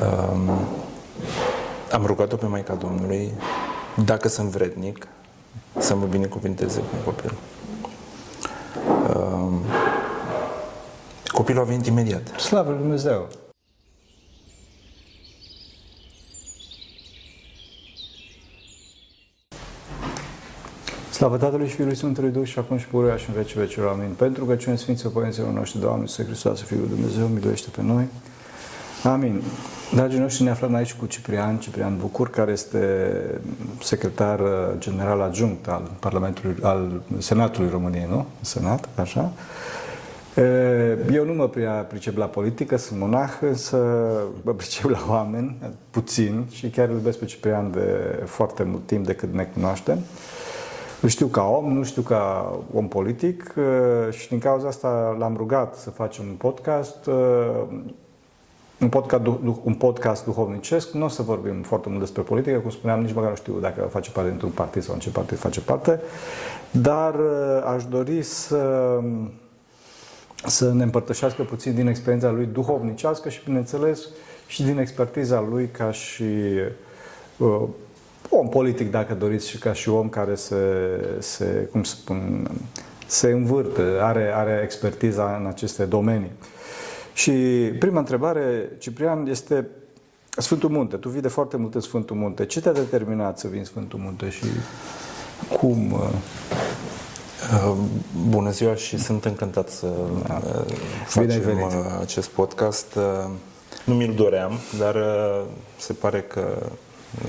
Um, 0.00 0.50
am 1.92 2.06
rugat-o 2.06 2.36
pe 2.36 2.46
Maica 2.46 2.74
Domnului, 2.74 3.32
dacă 4.04 4.28
sunt 4.28 4.48
vrednic, 4.48 5.06
să 5.78 5.94
mă 5.94 6.06
binecuvinteze 6.06 6.78
cu 6.78 6.86
un 6.96 7.02
copil. 7.04 7.34
Um, 9.14 9.60
copilul 11.32 11.62
a 11.62 11.64
venit 11.64 11.86
imediat. 11.86 12.28
Slavă 12.38 12.70
Lui 12.70 12.78
Dumnezeu! 12.78 13.28
Slavă 21.10 21.36
Tatălui 21.36 21.68
și 21.68 21.74
Fiului 21.74 21.96
Sfântului 21.96 22.30
Duh 22.30 22.46
și 22.46 22.58
acum 22.58 22.78
și 22.78 22.86
puruia 22.86 23.16
și 23.16 23.28
în 23.28 23.34
vecii 23.34 23.60
vecilor. 23.60 23.88
Amin. 23.88 24.14
Pentru 24.16 24.44
că 24.44 24.56
cine 24.56 24.76
Sfinților 24.76 25.12
Părinților 25.12 25.48
noștri, 25.48 25.80
Doamne, 25.80 26.06
să 26.06 26.22
Hristos, 26.22 26.60
Fiul 26.60 26.88
Dumnezeu, 26.88 27.26
miluiește 27.26 27.68
pe 27.70 27.82
noi. 27.82 28.08
Amin. 29.04 29.42
Dragii 29.94 30.18
noștri, 30.18 30.42
ne 30.42 30.50
aflăm 30.50 30.74
aici 30.74 30.94
cu 30.94 31.06
Ciprian, 31.06 31.58
Ciprian 31.58 31.96
Bucur, 31.96 32.30
care 32.30 32.52
este 32.52 33.06
secretar 33.80 34.40
general 34.78 35.20
adjunct 35.20 35.68
al 35.68 35.90
Parlamentului, 36.00 36.56
al 36.62 37.02
Senatului 37.18 37.70
României, 37.70 38.06
nu? 38.10 38.26
Senat, 38.40 38.88
așa. 38.94 39.32
Eu 41.12 41.24
nu 41.24 41.32
mă 41.32 41.48
prea 41.48 41.72
pricep 41.72 42.16
la 42.16 42.24
politică, 42.24 42.76
sunt 42.76 42.98
monah, 42.98 43.30
însă 43.40 43.76
mă 44.42 44.52
pricep 44.52 44.90
la 44.90 45.04
oameni, 45.08 45.56
puțin, 45.90 46.44
și 46.50 46.70
chiar 46.70 46.88
îl 46.88 46.94
iubesc 46.94 47.18
pe 47.18 47.24
Ciprian 47.24 47.70
de 47.70 48.22
foarte 48.24 48.62
mult 48.62 48.86
timp 48.86 49.06
de 49.06 49.14
când 49.14 49.34
ne 49.34 49.44
cunoaștem. 49.44 49.98
Îl 51.00 51.08
știu 51.08 51.26
ca 51.26 51.42
om, 51.42 51.72
nu 51.72 51.82
știu 51.82 52.02
ca 52.02 52.52
om 52.74 52.88
politic 52.88 53.54
și 54.10 54.28
din 54.28 54.38
cauza 54.38 54.68
asta 54.68 55.16
l-am 55.18 55.34
rugat 55.36 55.74
să 55.74 55.90
facem 55.90 56.24
un 56.28 56.34
podcast 56.34 57.08
un 58.82 58.88
podcast, 58.88 59.26
un 59.62 59.74
podcast 59.74 60.24
duhovnicesc, 60.24 60.92
nu 60.92 61.04
o 61.04 61.08
să 61.08 61.22
vorbim 61.22 61.62
foarte 61.62 61.88
mult 61.88 62.00
despre 62.00 62.22
politică, 62.22 62.58
cum 62.58 62.70
spuneam, 62.70 63.00
nici 63.00 63.14
măcar 63.14 63.30
nu 63.30 63.36
știu 63.36 63.58
dacă 63.60 63.80
face 63.90 64.10
parte 64.10 64.28
dintr-un 64.28 64.50
partid 64.50 64.82
sau 64.82 64.94
în 64.94 65.00
ce 65.00 65.10
partid 65.10 65.38
face 65.38 65.60
parte, 65.60 66.00
dar 66.70 67.14
uh, 67.14 67.62
aș 67.74 67.84
dori 67.84 68.22
să, 68.22 69.00
să 70.46 70.72
ne 70.72 70.82
împărtășească 70.82 71.42
puțin 71.42 71.74
din 71.74 71.86
experiența 71.86 72.30
lui 72.30 72.46
duhovnicească 72.46 73.28
și, 73.28 73.40
bineînțeles, 73.44 74.08
și 74.46 74.62
din 74.62 74.78
expertiza 74.78 75.40
lui 75.50 75.66
ca 75.66 75.90
și 75.90 76.24
uh, 77.36 77.62
om 78.28 78.48
politic, 78.48 78.90
dacă 78.90 79.14
doriți, 79.14 79.48
și 79.48 79.58
ca 79.58 79.72
și 79.72 79.88
om 79.88 80.08
care 80.08 80.34
se, 80.34 80.56
se 81.18 81.68
cum 81.72 81.82
spun, 81.82 82.50
se 83.06 83.30
învârte, 83.30 83.82
are, 84.00 84.32
are 84.34 84.60
expertiza 84.62 85.36
în 85.40 85.46
aceste 85.46 85.84
domenii. 85.84 86.30
Și 87.12 87.32
prima 87.78 87.98
întrebare, 87.98 88.70
Ciprian, 88.78 89.26
este 89.26 89.66
Sfântul 90.36 90.68
Munte. 90.68 90.96
Tu 90.96 91.08
vii 91.08 91.20
de 91.20 91.28
foarte 91.28 91.56
mult 91.56 91.74
în 91.74 91.80
Sfântul 91.80 92.16
Munte. 92.16 92.46
Ce 92.46 92.60
te-a 92.60 92.72
determinat 92.72 93.38
să 93.38 93.48
vii 93.48 93.58
în 93.58 93.64
Sfântul 93.64 93.98
Munte 93.98 94.28
și 94.28 94.44
cum? 95.58 95.92
Uh, 95.92 96.00
uh, 97.68 97.76
bună 98.28 98.50
ziua 98.50 98.74
și 98.74 98.98
sunt 98.98 99.24
încântat 99.24 99.68
să 99.68 99.86
da. 100.26 100.40
Uh, 100.44 100.74
facem 101.06 101.42
acest 102.00 102.28
podcast. 102.28 102.98
Nu 103.84 103.94
mi-l 103.94 104.14
doream, 104.14 104.52
dar 104.78 104.96
se 105.78 105.92
pare 105.92 106.20
că 106.20 106.66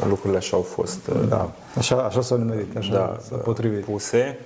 lucrurile 0.07 0.37
așa 0.37 0.57
au 0.57 0.63
fost. 0.63 1.07
Da, 1.29 1.51
așa, 1.77 1.95
așa 1.95 2.21
s-au 2.21 2.37
nimerit, 2.37 2.77
așa 2.77 2.93
da, 2.93 3.17
s-au 3.27 3.37
potrivit. 3.37 3.83
Puse. 3.83 4.39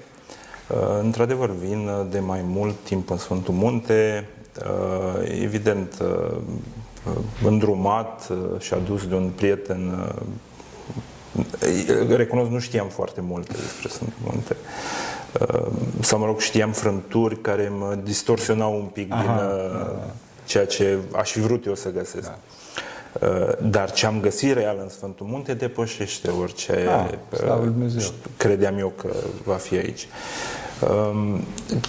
Într-adevăr, 1.01 1.49
vin 1.49 1.89
de 2.09 2.19
mai 2.19 2.41
mult 2.45 2.75
timp 2.83 3.09
în 3.09 3.17
Sfântul 3.17 3.53
Munte, 3.53 4.27
Uh, 4.36 4.36
evident 5.41 5.93
uh, 6.01 6.37
îndrumat 7.43 8.27
uh, 8.29 8.59
și 8.59 8.73
adus 8.73 9.07
de 9.07 9.15
un 9.15 9.29
prieten 9.35 10.11
recunosc, 12.07 12.49
nu 12.49 12.59
știam 12.59 12.87
foarte 12.87 13.21
multe 13.21 13.51
despre 13.51 13.87
Sfântul 13.87 14.17
Munte. 14.23 14.55
Sau, 16.01 16.19
mă 16.19 16.25
rog, 16.25 16.39
știam 16.39 16.71
frânturi 16.71 17.41
care 17.41 17.71
mă 17.77 17.97
distorsionau 18.03 18.75
un 18.75 18.85
pic 18.85 19.11
Aha, 19.11 19.21
din 19.21 19.31
da. 19.31 20.13
ceea 20.45 20.65
ce 20.65 20.97
aș 21.15 21.31
fi 21.31 21.39
vrut 21.39 21.65
eu 21.65 21.75
să 21.75 21.91
găsesc. 21.91 22.29
Da. 22.29 22.37
Dar 23.61 23.91
ce 23.91 24.05
am 24.05 24.19
găsit 24.19 24.53
real 24.53 24.77
în 24.81 24.89
Sfântul 24.89 25.25
Munte 25.25 25.53
depășește 25.53 26.29
orice 26.29 26.87
ah, 26.89 27.09
credeam 28.37 28.77
eu 28.77 28.93
că 28.95 29.09
va 29.43 29.55
fi 29.55 29.75
aici. 29.75 30.07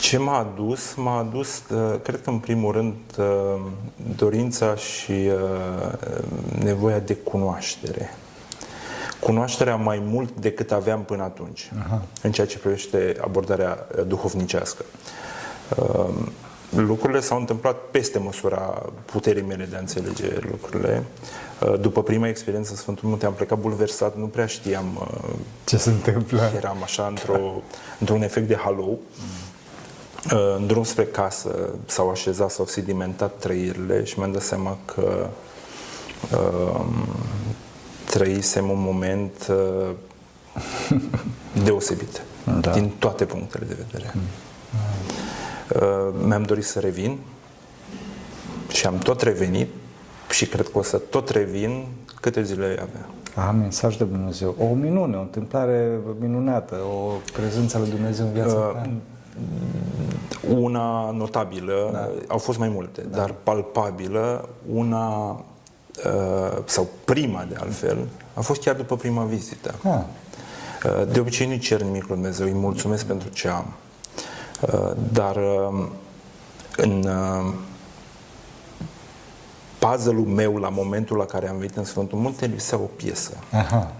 Ce 0.00 0.18
m-a 0.18 0.38
adus? 0.38 0.94
M-a 0.94 1.18
adus, 1.18 1.62
uh, 1.70 2.00
cred 2.02 2.22
că 2.22 2.30
în 2.30 2.38
primul 2.38 2.72
rând, 2.72 2.94
uh, 3.18 3.60
dorința 4.16 4.74
și 4.74 5.12
uh, 5.12 5.92
nevoia 6.62 6.98
de 6.98 7.14
cunoaștere. 7.14 8.14
Cunoașterea 9.20 9.76
mai 9.76 10.02
mult 10.04 10.40
decât 10.40 10.72
aveam 10.72 11.02
până 11.02 11.22
atunci, 11.22 11.70
Aha. 11.84 12.02
în 12.22 12.32
ceea 12.32 12.46
ce 12.46 12.58
privește 12.58 13.16
abordarea 13.20 13.86
duhovnicească. 14.06 14.84
Lucrurile 16.76 17.20
s-au 17.20 17.38
întâmplat 17.38 17.76
peste 17.90 18.18
măsura 18.18 18.82
puterii 19.04 19.42
mele 19.42 19.64
de 19.64 19.76
a 19.76 19.78
înțelege 19.78 20.26
lucrurile. 20.50 21.02
După 21.80 22.02
prima 22.02 22.28
experiență 22.28 22.70
în 22.70 22.76
Sfântul 22.76 23.08
Munte 23.08 23.26
am 23.26 23.32
plecat 23.32 23.58
bulversat, 23.58 24.16
nu 24.16 24.26
prea 24.26 24.46
știam 24.46 25.08
ce 25.64 25.76
se 25.76 25.90
întâmplă. 25.90 26.52
Eram 26.56 26.82
așa 26.82 27.06
într-o, 27.14 27.62
într-un 27.98 28.22
efect 28.22 28.48
de 28.48 28.56
halo. 28.56 28.86
Mm. 28.86 28.96
În 30.56 30.66
drum 30.66 30.84
spre 30.84 31.04
casă 31.04 31.68
s-au 31.86 32.10
așezat, 32.10 32.50
s-au 32.50 32.66
sedimentat 32.66 33.38
trăirile 33.38 34.04
și 34.04 34.18
mi-am 34.18 34.32
dat 34.32 34.42
seama 34.42 34.78
că 34.84 35.26
um, 36.36 37.08
trăisem 38.04 38.70
un 38.70 38.80
moment 38.80 39.32
uh, 39.50 39.90
deosebit 41.64 42.22
da. 42.60 42.70
din 42.70 42.92
toate 42.98 43.24
punctele 43.24 43.64
de 43.64 43.76
vedere. 43.86 44.12
Mm. 44.14 44.22
Uh, 45.74 46.14
mi-am 46.26 46.42
dorit 46.42 46.64
să 46.64 46.80
revin 46.80 47.18
și 48.68 48.86
am 48.86 48.98
tot 48.98 49.20
revenit 49.20 49.68
și 50.30 50.46
cred 50.46 50.68
că 50.68 50.78
o 50.78 50.82
să 50.82 50.98
tot 50.98 51.28
revin 51.28 51.86
câte 52.20 52.42
zile 52.42 52.66
avea. 52.80 53.08
A, 53.46 53.50
mesaj 53.50 53.96
de 53.96 54.04
Dumnezeu. 54.04 54.54
O 54.58 54.74
minune, 54.74 55.16
o 55.16 55.20
întâmplare 55.20 55.98
minunată, 56.18 56.74
o 56.74 57.12
prezență 57.32 57.78
lui 57.78 57.88
Dumnezeu 57.88 58.26
în 58.26 58.32
viața 58.32 58.56
uh, 58.56 58.72
ta. 58.72 58.90
Una 60.54 61.10
notabilă, 61.10 61.90
da. 61.92 62.10
au 62.26 62.38
fost 62.38 62.58
mai 62.58 62.68
multe, 62.68 63.00
da. 63.10 63.16
dar 63.16 63.34
palpabilă, 63.42 64.48
una 64.72 65.30
uh, 65.30 66.58
sau 66.64 66.88
prima 67.04 67.46
de 67.48 67.56
altfel, 67.60 67.98
a 68.34 68.40
fost 68.40 68.60
chiar 68.60 68.74
după 68.74 68.96
prima 68.96 69.24
vizită. 69.24 69.74
Ah. 69.82 70.00
Uh, 70.84 71.12
de 71.12 71.20
obicei 71.20 71.46
nu 71.46 71.56
cer 71.56 71.82
nimic 71.82 72.06
lui 72.06 72.16
Dumnezeu, 72.16 72.46
îi 72.46 72.52
mulțumesc 72.52 73.04
pentru 73.04 73.28
ce 73.28 73.48
am. 73.48 73.66
Uh, 74.60 74.92
dar 75.12 75.36
uh, 75.36 75.86
în 76.76 77.04
uh, 77.06 77.54
puzzle-ul 79.78 80.26
meu 80.26 80.56
la 80.56 80.68
momentul 80.68 81.16
la 81.16 81.24
care 81.24 81.48
am 81.48 81.56
venit 81.56 81.76
în 81.76 81.84
Sfântul 81.84 82.18
Munte 82.18 82.46
lipsea 82.46 82.78
o 82.78 82.88
piesă. 82.96 83.32
Aha. 83.52 83.92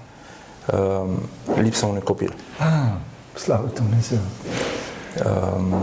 Uh, 0.72 1.08
lipsa 1.60 1.86
unui 1.86 2.00
copil. 2.00 2.36
Ah, 2.58 2.92
slavă 3.38 3.70
Dumnezeu! 3.74 4.18
Uh, 5.24 5.76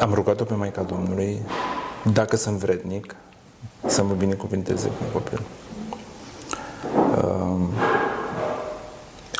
am 0.00 0.14
rugat-o 0.14 0.44
pe 0.44 0.54
Maica 0.54 0.82
Domnului, 0.82 1.42
dacă 2.12 2.36
sunt 2.36 2.56
vrednic, 2.56 3.16
să 3.86 4.04
mă 4.04 4.14
binecuvinteze 4.14 4.86
cu 4.86 4.94
un 5.04 5.12
copil. 5.12 5.42
Uh, 7.16 7.60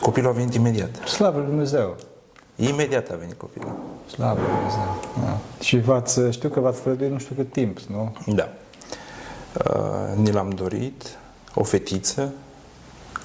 copilul 0.00 0.30
a 0.30 0.32
venit 0.32 0.54
imediat. 0.54 0.96
Slavă 1.06 1.40
Dumnezeu! 1.40 1.96
Imediat 2.56 3.10
a 3.10 3.14
venit 3.14 3.38
copilul. 3.38 3.72
Slavă 4.10 4.40
Dumnezeu! 4.40 5.00
Da. 5.24 5.38
Și 5.60 5.78
v-ați, 5.78 6.20
știu 6.30 6.48
că 6.48 6.60
v-ați 6.60 6.80
trăduit 6.80 7.10
nu 7.10 7.18
știu 7.18 7.34
cât 7.34 7.52
timp, 7.52 7.78
nu? 7.78 8.16
Da. 8.26 8.48
Uh, 9.70 10.16
ni 10.16 10.30
l-am 10.30 10.50
dorit, 10.50 11.18
o 11.54 11.62
fetiță 11.62 12.32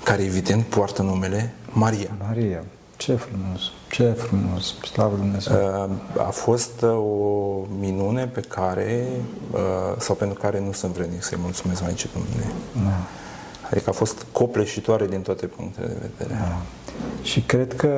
care 0.03 0.23
evident 0.23 0.63
poartă 0.63 1.01
numele 1.01 1.53
Maria. 1.71 2.11
Maria, 2.27 2.63
ce 2.97 3.15
frumos, 3.15 3.61
ce 3.91 4.11
frumos, 4.11 4.75
slavă 4.91 5.15
Dumnezeu. 5.15 5.87
Uh, 6.15 6.25
a 6.25 6.29
fost 6.29 6.81
uh, 6.81 6.89
o 6.89 7.65
minune 7.79 8.27
pe 8.27 8.41
care, 8.41 9.07
sau 9.97 10.15
pentru 10.15 10.39
care 10.39 10.59
nu 10.59 10.71
sunt 10.71 10.93
vrednic 10.93 11.23
să-i 11.23 11.37
mulțumesc 11.41 11.81
Maicii 11.81 12.09
Domnului. 12.13 12.45
Da. 12.73 12.97
Adică 13.71 13.89
a 13.89 13.93
fost 13.93 14.25
copleșitoare 14.31 15.07
din 15.07 15.21
toate 15.21 15.45
punctele 15.45 15.87
de 15.87 16.09
vedere. 16.17 16.39
Da. 16.39 16.61
Și 17.21 17.41
cred 17.41 17.75
că, 17.75 17.91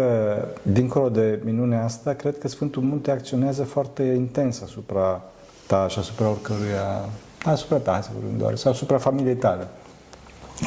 dincolo 0.62 1.10
de 1.10 1.40
minunea 1.44 1.84
asta, 1.84 2.14
cred 2.14 2.38
că 2.38 2.48
Sfântul 2.48 2.82
Munte 2.82 3.12
acționează 3.12 3.64
foarte 3.64 4.04
intens 4.04 4.62
asupra 4.62 5.22
ta 5.68 5.88
și 5.88 6.00
asupra 6.00 6.30
oricăruia 6.30 7.10
Asupra 7.44 7.78
ta, 7.78 8.02
să 8.02 8.10
vorbim 8.14 8.38
doar, 8.38 8.56
sau 8.56 8.72
asupra 8.72 8.98
familiei 8.98 9.36
tale. 9.36 9.68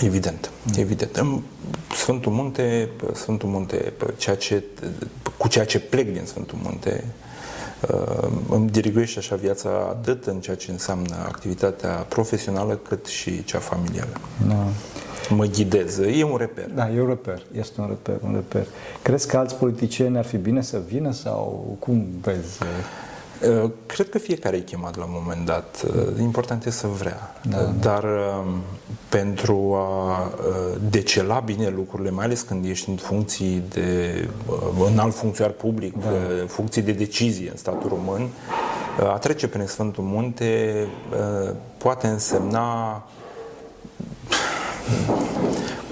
Evident, 0.01 0.51
mm. 0.63 0.73
evident. 0.77 1.17
În 1.17 1.41
Sfântul 1.95 2.33
Munte, 2.33 2.89
Sfântul 3.13 3.49
Munte, 3.49 3.93
ceea 4.17 4.37
ce, 4.37 4.65
cu 5.37 5.49
ceea 5.49 5.65
ce 5.65 5.81
plec 5.81 6.13
din 6.13 6.25
Sfântul 6.25 6.59
Munte, 6.63 7.05
uh, 7.07 7.32
îmi 8.49 8.69
diriguiește 8.69 9.19
așa 9.19 9.37
viața 9.37 9.69
atât 9.69 10.25
în 10.25 10.41
ceea 10.41 10.57
ce 10.57 10.71
înseamnă 10.71 11.15
activitatea 11.27 11.91
profesională 11.91 12.75
cât 12.75 13.07
și 13.07 13.45
cea 13.45 13.59
familială. 13.59 14.13
Da. 14.49 14.67
Mă 15.35 15.45
ghidez. 15.45 15.99
E 15.99 16.25
un 16.25 16.37
reper. 16.37 16.71
Da, 16.75 16.91
e 16.91 17.01
un 17.01 17.09
reper. 17.09 17.43
Este 17.59 17.81
un 17.81 17.87
reper, 17.87 18.17
un 18.25 18.33
reper. 18.35 18.67
Crezi 19.03 19.29
că 19.29 19.37
alți 19.37 19.55
politicieni 19.55 20.19
ar 20.19 20.25
fi 20.25 20.37
bine 20.37 20.63
să 20.63 20.81
vină 20.87 21.13
sau 21.13 21.77
cum 21.79 22.07
vezi? 22.21 22.59
Uh, 23.49 23.71
cred 23.87 24.09
că 24.09 24.19
fiecare 24.19 24.57
e 24.57 24.61
chemat 24.61 24.97
la 24.97 25.05
un 25.05 25.11
moment 25.13 25.47
dat. 25.47 25.85
Uh, 25.87 26.21
important 26.21 26.65
e 26.65 26.71
să 26.71 26.87
vrea. 26.87 27.35
Da, 27.49 27.57
da. 27.57 27.65
Dar 27.65 28.05
um, 28.05 28.61
pentru 29.09 29.75
a 29.75 30.21
uh, 30.21 30.77
decela 30.91 31.41
bine 31.41 31.69
lucrurile, 31.69 32.11
mai 32.11 32.25
ales 32.25 32.41
când 32.41 32.65
ești 32.65 32.89
în 32.89 32.97
funcții 32.97 33.63
de 33.69 34.29
înalt 34.91 35.15
funcționar 35.15 35.53
public, 35.53 35.93
da. 35.93 36.09
funcții 36.47 36.83
de 36.83 36.93
decizie 36.93 37.51
în 37.51 37.57
statul 37.57 37.89
român, 37.89 38.29
a 39.13 39.19
trece 39.19 39.49
prin 39.49 39.67
Sfântul 39.67 40.05
Munte 40.05 40.75
poate 41.79 42.07
însemna 42.07 43.03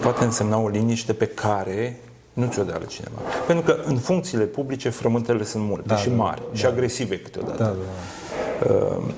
poate 0.00 0.24
însemna 0.24 0.58
o 0.58 0.68
liniște 0.68 1.12
pe 1.12 1.26
care 1.26 2.00
nu 2.40 2.50
ți-o 2.50 2.62
dă 2.62 2.72
altcineva. 2.72 3.20
Pentru 3.46 3.64
că 3.64 3.80
în 3.84 3.96
funcțiile 3.96 4.44
publice 4.44 4.88
frământele 4.88 5.44
sunt 5.44 5.64
multe 5.64 5.86
da, 5.86 5.96
și 5.96 6.08
da, 6.08 6.14
mari 6.14 6.42
da, 6.50 6.56
și 6.56 6.66
agresive 6.66 7.18
câteodată. 7.18 7.62
Da, 7.62 7.74
da. 8.68 8.74
Ehm, 8.74 9.14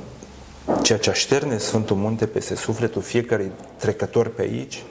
ceea 0.83 0.99
ce 0.99 1.11
așterne 1.11 1.59
Sfântul 1.59 1.97
Munte 1.97 2.27
peste 2.27 2.55
sufletul 2.55 3.03
fiecare 3.03 3.53
trecător 3.77 4.29
pe 4.29 4.43
aici 4.43 4.83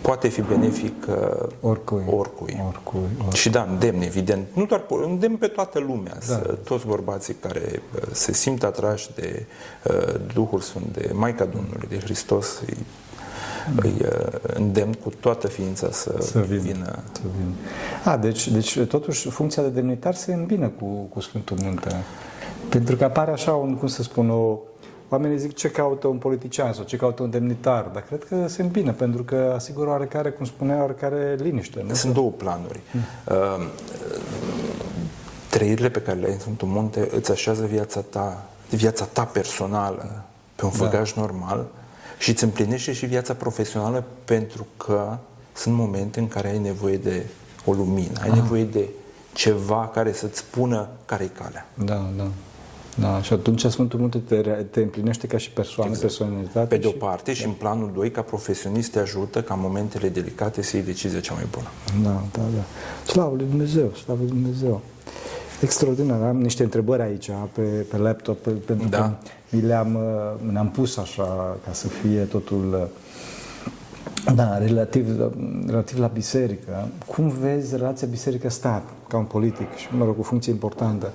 poate 0.00 0.28
fi 0.28 0.40
benefic 0.40 1.06
uh, 1.08 1.14
oricui. 1.60 2.02
oricui. 2.06 2.62
oricui, 2.66 3.06
oricui. 3.16 3.36
Și 3.36 3.50
da, 3.50 3.66
îndemn, 3.70 4.02
evident. 4.02 4.46
Nu 4.52 4.66
doar 4.66 4.84
îndemn 4.88 5.36
pe 5.36 5.46
toată 5.46 5.78
lumea, 5.78 6.12
da. 6.12 6.20
să, 6.20 6.58
toți 6.64 6.86
bărbații 6.86 7.34
care 7.34 7.82
uh, 7.94 8.02
se 8.12 8.32
simt 8.32 8.62
atrași 8.62 9.10
de 9.14 9.46
uh, 9.84 10.14
Duhul 10.34 10.60
Sfânt, 10.60 10.86
de 10.92 11.10
Maica 11.14 11.44
Domnului, 11.44 11.88
de 11.88 11.98
Hristos, 11.98 12.62
îi 12.66 12.76
îi 13.82 13.94
uh, 14.02 14.08
îndemn 14.42 14.92
cu 14.92 15.10
toată 15.20 15.48
ființa 15.48 15.90
să, 15.90 16.14
să 16.20 16.40
vină. 16.40 16.60
vină. 16.60 16.98
Să 17.12 17.20
vină. 17.38 17.54
A, 18.04 18.16
deci, 18.16 18.48
deci 18.48 18.78
totuși 18.78 19.28
funcția 19.28 19.62
de 19.62 19.68
demnitar 19.68 20.14
se 20.14 20.34
îmbină 20.34 20.68
cu, 20.68 20.84
cu 20.86 21.20
Sfântul 21.20 21.56
Munte. 21.62 21.94
Pentru 22.68 22.96
că 22.96 23.04
apare 23.04 23.30
așa 23.30 23.52
un, 23.52 23.76
cum 23.76 23.88
să 23.88 24.02
spun, 24.02 24.30
o, 24.30 24.58
Oamenii 25.12 25.38
zic 25.38 25.54
ce 25.54 25.70
caută 25.70 26.06
un 26.06 26.16
politician 26.16 26.72
sau 26.72 26.84
ce 26.84 26.96
caută 26.96 27.22
un 27.22 27.30
demnitar, 27.30 27.82
dar 27.92 28.02
cred 28.02 28.24
că 28.24 28.48
se 28.48 28.62
îmbină, 28.62 28.92
pentru 28.92 29.22
că 29.22 29.52
asigură 29.54 29.90
oarecare, 29.90 30.30
cum 30.30 30.44
spunea, 30.44 30.80
oarecare 30.80 31.36
liniște. 31.38 31.84
Nu? 31.86 31.94
Sunt 31.94 32.14
două 32.14 32.30
planuri. 32.30 32.80
Hmm. 32.90 33.00
Uh, 33.28 33.66
trăirile 35.48 35.88
pe 35.88 36.00
care 36.00 36.18
le 36.18 36.26
ai 36.26 36.32
în 36.32 36.38
Sfântul 36.38 36.68
Munte 36.68 37.08
îți 37.14 37.30
așează 37.30 37.64
viața 37.64 38.00
ta, 38.00 38.44
viața 38.68 39.04
ta 39.04 39.24
personală 39.24 40.24
pe 40.54 40.64
un 40.64 40.70
da. 40.78 40.84
făgaș 40.84 41.12
da. 41.12 41.20
normal 41.20 41.66
și 42.20 42.30
îți 42.30 42.44
împlinește 42.44 42.92
și 42.92 43.06
viața 43.06 43.34
profesională 43.34 44.04
pentru 44.24 44.66
că 44.76 45.18
sunt 45.52 45.74
momente 45.74 46.20
în 46.20 46.28
care 46.28 46.48
ai 46.48 46.58
nevoie 46.58 46.96
de 46.96 47.26
o 47.64 47.72
lumină, 47.72 48.20
ai 48.20 48.28
Aha. 48.28 48.34
nevoie 48.34 48.64
de 48.64 48.88
ceva 49.32 49.90
care 49.94 50.12
să-ți 50.12 50.38
spună 50.38 50.88
care 51.04 51.24
e 51.24 51.26
calea. 51.26 51.68
Da, 51.84 52.10
da. 52.16 52.28
Da, 52.98 53.22
și 53.22 53.32
atunci 53.32 53.64
Sfântul 53.64 53.98
Munte 53.98 54.18
te, 54.18 54.40
te 54.70 54.80
împlinește 54.80 55.26
ca 55.26 55.38
și 55.38 55.50
persoană, 55.50 55.90
exact. 55.90 56.06
personalitate. 56.06 56.66
Pe 56.66 56.76
de 56.76 56.86
o 56.86 56.90
parte 56.90 57.32
și, 57.32 57.40
și 57.40 57.46
în 57.46 57.52
planul 57.52 57.90
2, 57.94 58.10
ca 58.10 58.22
profesionist 58.22 58.90
te 58.90 58.98
ajută 58.98 59.42
ca 59.42 59.54
momentele 59.54 60.08
delicate 60.08 60.62
să 60.62 60.76
iei 60.76 60.84
decizia 60.84 61.20
cea 61.20 61.34
mai 61.34 61.46
bună. 61.50 61.68
Da, 62.02 62.22
da, 62.32 62.42
da. 62.54 62.62
Slavă 63.12 63.36
lui 63.36 63.46
Dumnezeu, 63.46 63.92
slavă 64.04 64.18
lui 64.22 64.28
Dumnezeu. 64.28 64.80
Extraordinar. 65.60 66.22
Am 66.22 66.40
niște 66.40 66.62
întrebări 66.62 67.02
aici 67.02 67.30
pe, 67.52 67.60
pe 67.60 67.96
laptop, 67.96 68.38
pentru 68.38 68.88
da. 68.88 68.98
că 68.98 69.10
mi 69.48 69.60
le-am, 69.60 69.94
uh, 69.94 70.52
ne-am 70.52 70.70
pus 70.70 70.96
așa 70.96 71.56
ca 71.64 71.72
să 71.72 71.88
fie 71.88 72.20
totul 72.20 72.72
uh, 72.74 74.34
da, 74.34 74.58
relativ, 74.58 75.20
relativ 75.66 75.98
la 75.98 76.06
biserică. 76.06 76.88
Cum 77.06 77.28
vezi 77.28 77.76
relația 77.76 78.08
biserică-stat 78.10 78.82
ca 79.08 79.16
un 79.16 79.24
politic 79.24 79.76
și, 79.76 79.86
mă 79.96 80.04
rog, 80.04 80.18
o 80.18 80.22
funcție 80.22 80.52
importantă? 80.52 81.12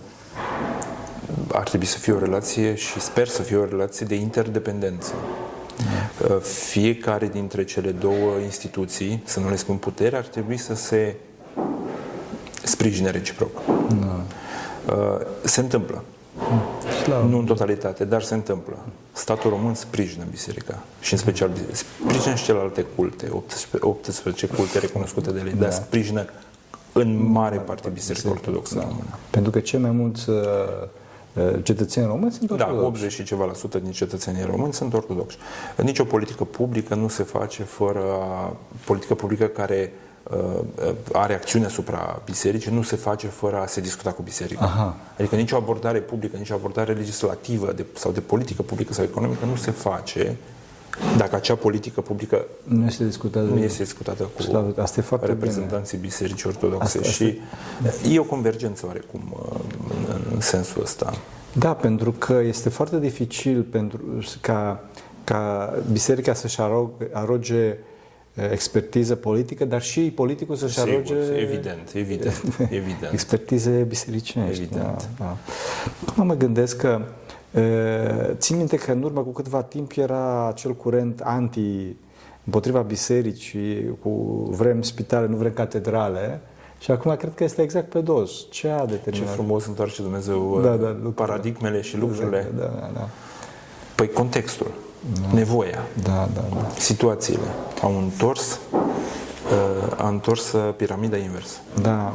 Ar 1.52 1.64
trebui 1.64 1.86
să 1.86 1.98
fie 1.98 2.14
o 2.14 2.20
relație 2.20 2.76
și 2.76 3.00
sper 3.00 3.28
să 3.28 3.42
fie 3.42 3.58
o 3.58 3.66
relație 3.66 4.06
de 4.06 4.16
interdependență. 4.16 5.14
Da. 5.78 6.36
Uh, 6.36 6.42
fiecare 6.42 7.28
dintre 7.28 7.64
cele 7.64 7.92
două 7.92 8.38
instituții, 8.44 9.22
să 9.26 9.40
nu 9.40 9.50
le 9.50 9.56
spun 9.56 9.76
putere, 9.76 10.16
ar 10.16 10.26
trebui 10.26 10.58
să 10.58 10.76
se 10.76 11.16
sprijine 12.76 13.10
reciproc. 13.10 13.50
Da. 14.00 14.26
Se 15.44 15.60
întâmplă. 15.60 16.04
Slavă. 17.04 17.28
Nu 17.28 17.38
în 17.38 17.46
totalitate, 17.46 18.06
dar 18.06 18.22
se 18.22 18.34
întâmplă. 18.34 18.78
Statul 19.12 19.50
român 19.50 19.74
sprijină 19.74 20.24
biserica 20.30 20.84
și 21.00 21.14
în 21.14 21.20
special 21.20 21.52
sprijină 21.72 22.36
și 22.36 22.44
celelalte 22.44 22.86
culte, 22.96 23.28
18, 23.32 23.78
18 23.80 24.48
culte 24.48 24.80
recunoscute 24.80 25.32
de 25.32 25.40
lei, 25.40 25.54
da. 25.54 25.60
dar 25.60 25.72
sprijină 25.72 26.26
în 26.94 27.32
mare 27.32 27.58
parte 27.58 27.90
Biserica 27.90 28.30
Ortodoxă 28.30 28.76
da. 28.76 28.82
Română. 28.82 29.18
Pentru 29.30 29.52
că 29.52 29.60
cei 29.60 29.80
mai 29.80 29.92
mulți 29.92 30.30
uh, 30.30 30.38
uh, 31.34 31.64
cetățeni 31.64 32.06
români 32.06 32.32
sunt 32.32 32.48
da, 32.48 32.54
ortodoxi. 32.54 32.82
Da, 32.82 32.88
80 32.88 33.12
și 33.12 33.24
ceva 33.24 33.46
la 33.46 33.54
sută 33.54 33.80
din 33.80 33.92
cetățenii 33.92 34.44
români 34.44 34.74
sunt 34.74 34.94
ortodoxi. 34.94 35.38
Nici 35.78 36.00
o 36.00 36.04
politică 36.04 36.44
publică 36.44 36.96
nu 36.96 37.08
se 37.08 37.24
face 37.24 37.64
fără 37.64 38.04
a, 38.22 38.56
politică 38.86 39.14
publică 39.16 39.46
care 39.46 39.92
uh, 39.94 40.05
Uh, 40.05 40.05
are 41.12 41.34
acțiune 41.34 41.66
asupra 41.66 42.22
bisericii, 42.26 42.72
nu 42.72 42.82
se 42.82 42.96
face 42.96 43.28
fără 43.28 43.62
a 43.62 43.66
se 43.66 43.82
discuta 43.82 44.12
cu 44.12 44.22
biserica. 44.22 44.64
Aha. 44.64 44.96
Adică 45.20 45.36
nicio 45.36 45.56
abordare 45.56 46.00
publică, 46.00 46.38
nicio 46.38 46.54
abordare 46.54 46.94
legislativă 46.94 47.72
de, 47.72 47.86
sau 47.94 48.12
de 48.12 48.20
politică 48.20 48.62
publică 48.62 48.94
sau 48.94 49.04
economică 49.04 49.46
nu 49.46 49.56
se 49.56 49.72
face 49.72 50.38
dacă 51.18 51.36
acea 51.36 51.56
politică 51.56 52.02
publică 52.02 52.46
nu 52.64 52.86
este 52.86 53.06
discutată, 53.06 53.46
nu 53.46 53.60
este 53.60 53.84
discutată 53.84 54.24
cu 54.24 54.74
asta 54.82 55.00
e 55.00 55.04
foarte 55.04 55.26
reprezentanții 55.26 55.98
bine. 55.98 56.10
Bisericii 56.10 56.50
Ortodoxe 56.50 56.98
asta, 56.98 57.10
și 57.10 57.40
asta. 57.88 58.08
e 58.08 58.20
o 58.20 58.24
convergență 58.24 58.86
oarecum 58.86 59.22
uh, 59.32 59.60
în, 60.10 60.22
în 60.34 60.42
sensul 60.42 60.82
ăsta. 60.82 61.14
Da, 61.54 61.74
pentru 61.74 62.12
că 62.12 62.34
este 62.34 62.70
foarte 62.70 63.00
dificil 63.00 63.62
pentru 63.62 64.00
ca, 64.42 64.84
ca 65.24 65.74
biserica 65.92 66.34
să-și 66.34 66.60
aroge 67.12 67.78
expertiză 68.52 69.16
politică, 69.16 69.66
dar 69.66 69.82
și 69.82 70.12
politicul 70.16 70.56
să-și 70.56 70.80
aroge... 70.80 71.16
Evident, 71.36 71.92
evident, 71.94 72.44
evident. 72.70 73.14
Expertize 73.14 73.86
bisericenești. 73.88 74.62
Evident. 74.62 75.10
Da, 75.18 75.26
da. 75.26 75.38
Acum 76.06 76.26
mă 76.26 76.36
gândesc 76.36 76.78
că 76.78 77.02
țin 78.34 78.58
minte 78.58 78.78
că 78.78 78.92
în 78.92 79.04
urmă 79.04 79.22
cu 79.22 79.32
câteva 79.32 79.64
timp 79.64 79.92
era 79.96 80.48
acel 80.48 80.76
curent 80.76 81.22
anti 81.24 81.96
împotriva 82.46 82.82
bisericii, 82.82 83.98
cu 84.02 84.10
vrem 84.50 84.82
spitale, 84.82 85.28
nu 85.28 85.36
vrem 85.36 85.54
catedrale, 85.54 86.42
și 86.80 86.92
acum 86.92 87.16
cred 87.16 87.34
că 87.36 87.44
este 87.44 87.62
exact 87.62 87.90
pe 87.90 88.00
dos. 88.00 88.32
Ce 88.52 88.70
a 88.70 88.86
determinat? 88.86 89.28
Ce 89.28 89.34
frumos 89.34 89.66
întoarce 89.66 90.02
Dumnezeu 90.02 90.60
da, 90.64 90.76
da, 90.76 91.12
paradigmele 91.16 91.82
și 91.82 91.98
lucrurile. 91.98 92.52
Da, 92.58 92.64
da, 92.64 92.92
da. 92.94 93.10
Păi 93.96 94.10
contextul 94.10 94.68
da. 94.68 94.85
Nevoia, 95.34 95.84
da, 96.04 96.30
da, 96.34 96.44
da. 96.54 96.70
situațiile. 96.78 97.48
Au 97.82 97.98
întors, 97.98 98.60
uh, 98.72 99.98
a 99.98 100.08
întors 100.08 100.52
uh, 100.52 100.74
piramida 100.76 101.18
invers. 101.18 101.60
Da. 101.82 102.14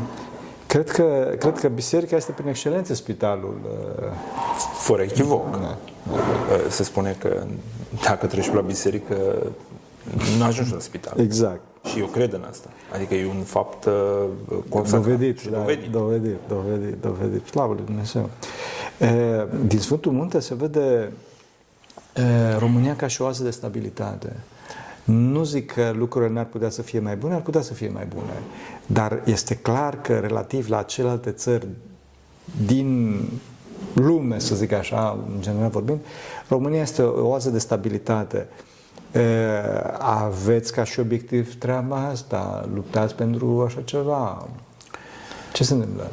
Cred 0.67 0.91
că, 0.91 1.35
cred 1.39 1.59
că 1.59 1.69
biserica 1.69 2.17
este 2.17 2.33
prin 2.33 2.49
excelență 2.49 2.95
spitalul. 2.95 3.61
Uh, 3.65 4.05
Fără 4.79 5.03
echivoc. 5.03 5.51
Da, 5.51 5.59
da. 5.59 5.77
Se 6.69 6.83
spune 6.83 7.17
că 7.19 7.43
dacă 8.03 8.27
treci 8.27 8.53
la 8.53 8.61
biserică, 8.61 9.15
nu 10.39 10.45
ajungi 10.45 10.73
la 10.73 10.81
spital. 10.81 11.21
Exact. 11.21 11.61
Și 11.85 11.99
eu 11.99 12.07
cred 12.07 12.33
în 12.33 12.45
asta. 12.51 12.69
Adică 12.95 13.15
e 13.15 13.27
un 13.27 13.43
fapt 13.43 13.89
consacrat 14.69 15.03
dovedit, 15.03 15.43
da, 15.43 15.59
dovedit. 15.59 15.91
Dovedit, 15.91 16.37
dovedit, 16.49 17.01
dovedit. 17.01 17.47
Slavă 17.47 17.75
lui 17.75 17.85
Dumnezeu. 17.85 18.31
Din 19.67 19.79
Sfântul 19.79 20.13
Munte 20.13 20.41
se 20.41 20.55
vede 20.55 21.13
România 22.59 22.97
ca 22.97 23.07
și 23.07 23.23
o 23.23 23.25
oază 23.25 23.43
de 23.43 23.51
stabilitate. 23.51 24.37
Nu 25.05 25.45
zic 25.45 25.73
că 25.73 25.93
lucrurile 25.97 26.33
n-ar 26.33 26.45
putea 26.45 26.71
să 26.71 26.83
fie 26.83 27.01
mai 27.01 27.17
bune, 27.17 27.35
ar 27.35 27.41
putea 27.41 27.61
să 27.61 27.75
fie 27.75 27.89
mai 27.89 28.05
bune. 28.05 28.33
Dar 28.87 29.23
este 29.25 29.55
clar 29.55 30.01
că 30.01 30.19
relativ 30.19 30.69
la 30.69 30.83
celelalte 30.83 31.31
țări 31.31 31.67
din 32.67 33.21
lume, 33.93 34.39
să 34.39 34.55
zic 34.55 34.73
așa, 34.73 35.25
în 35.35 35.41
general 35.41 35.71
vorbind, 35.71 35.99
România 36.49 36.81
este 36.81 37.03
o 37.03 37.29
oază 37.29 37.51
de 37.51 37.59
stabilitate. 37.59 38.47
Aveți 39.99 40.73
ca 40.73 40.85
și 40.85 41.01
obiectiv 41.01 41.59
treaba 41.59 42.07
asta? 42.07 42.69
Luptați 42.75 43.15
pentru 43.15 43.63
așa 43.67 43.81
ceva? 43.85 44.49
Ce 45.53 45.65
se 45.65 45.75
întâmplă? 45.75 46.11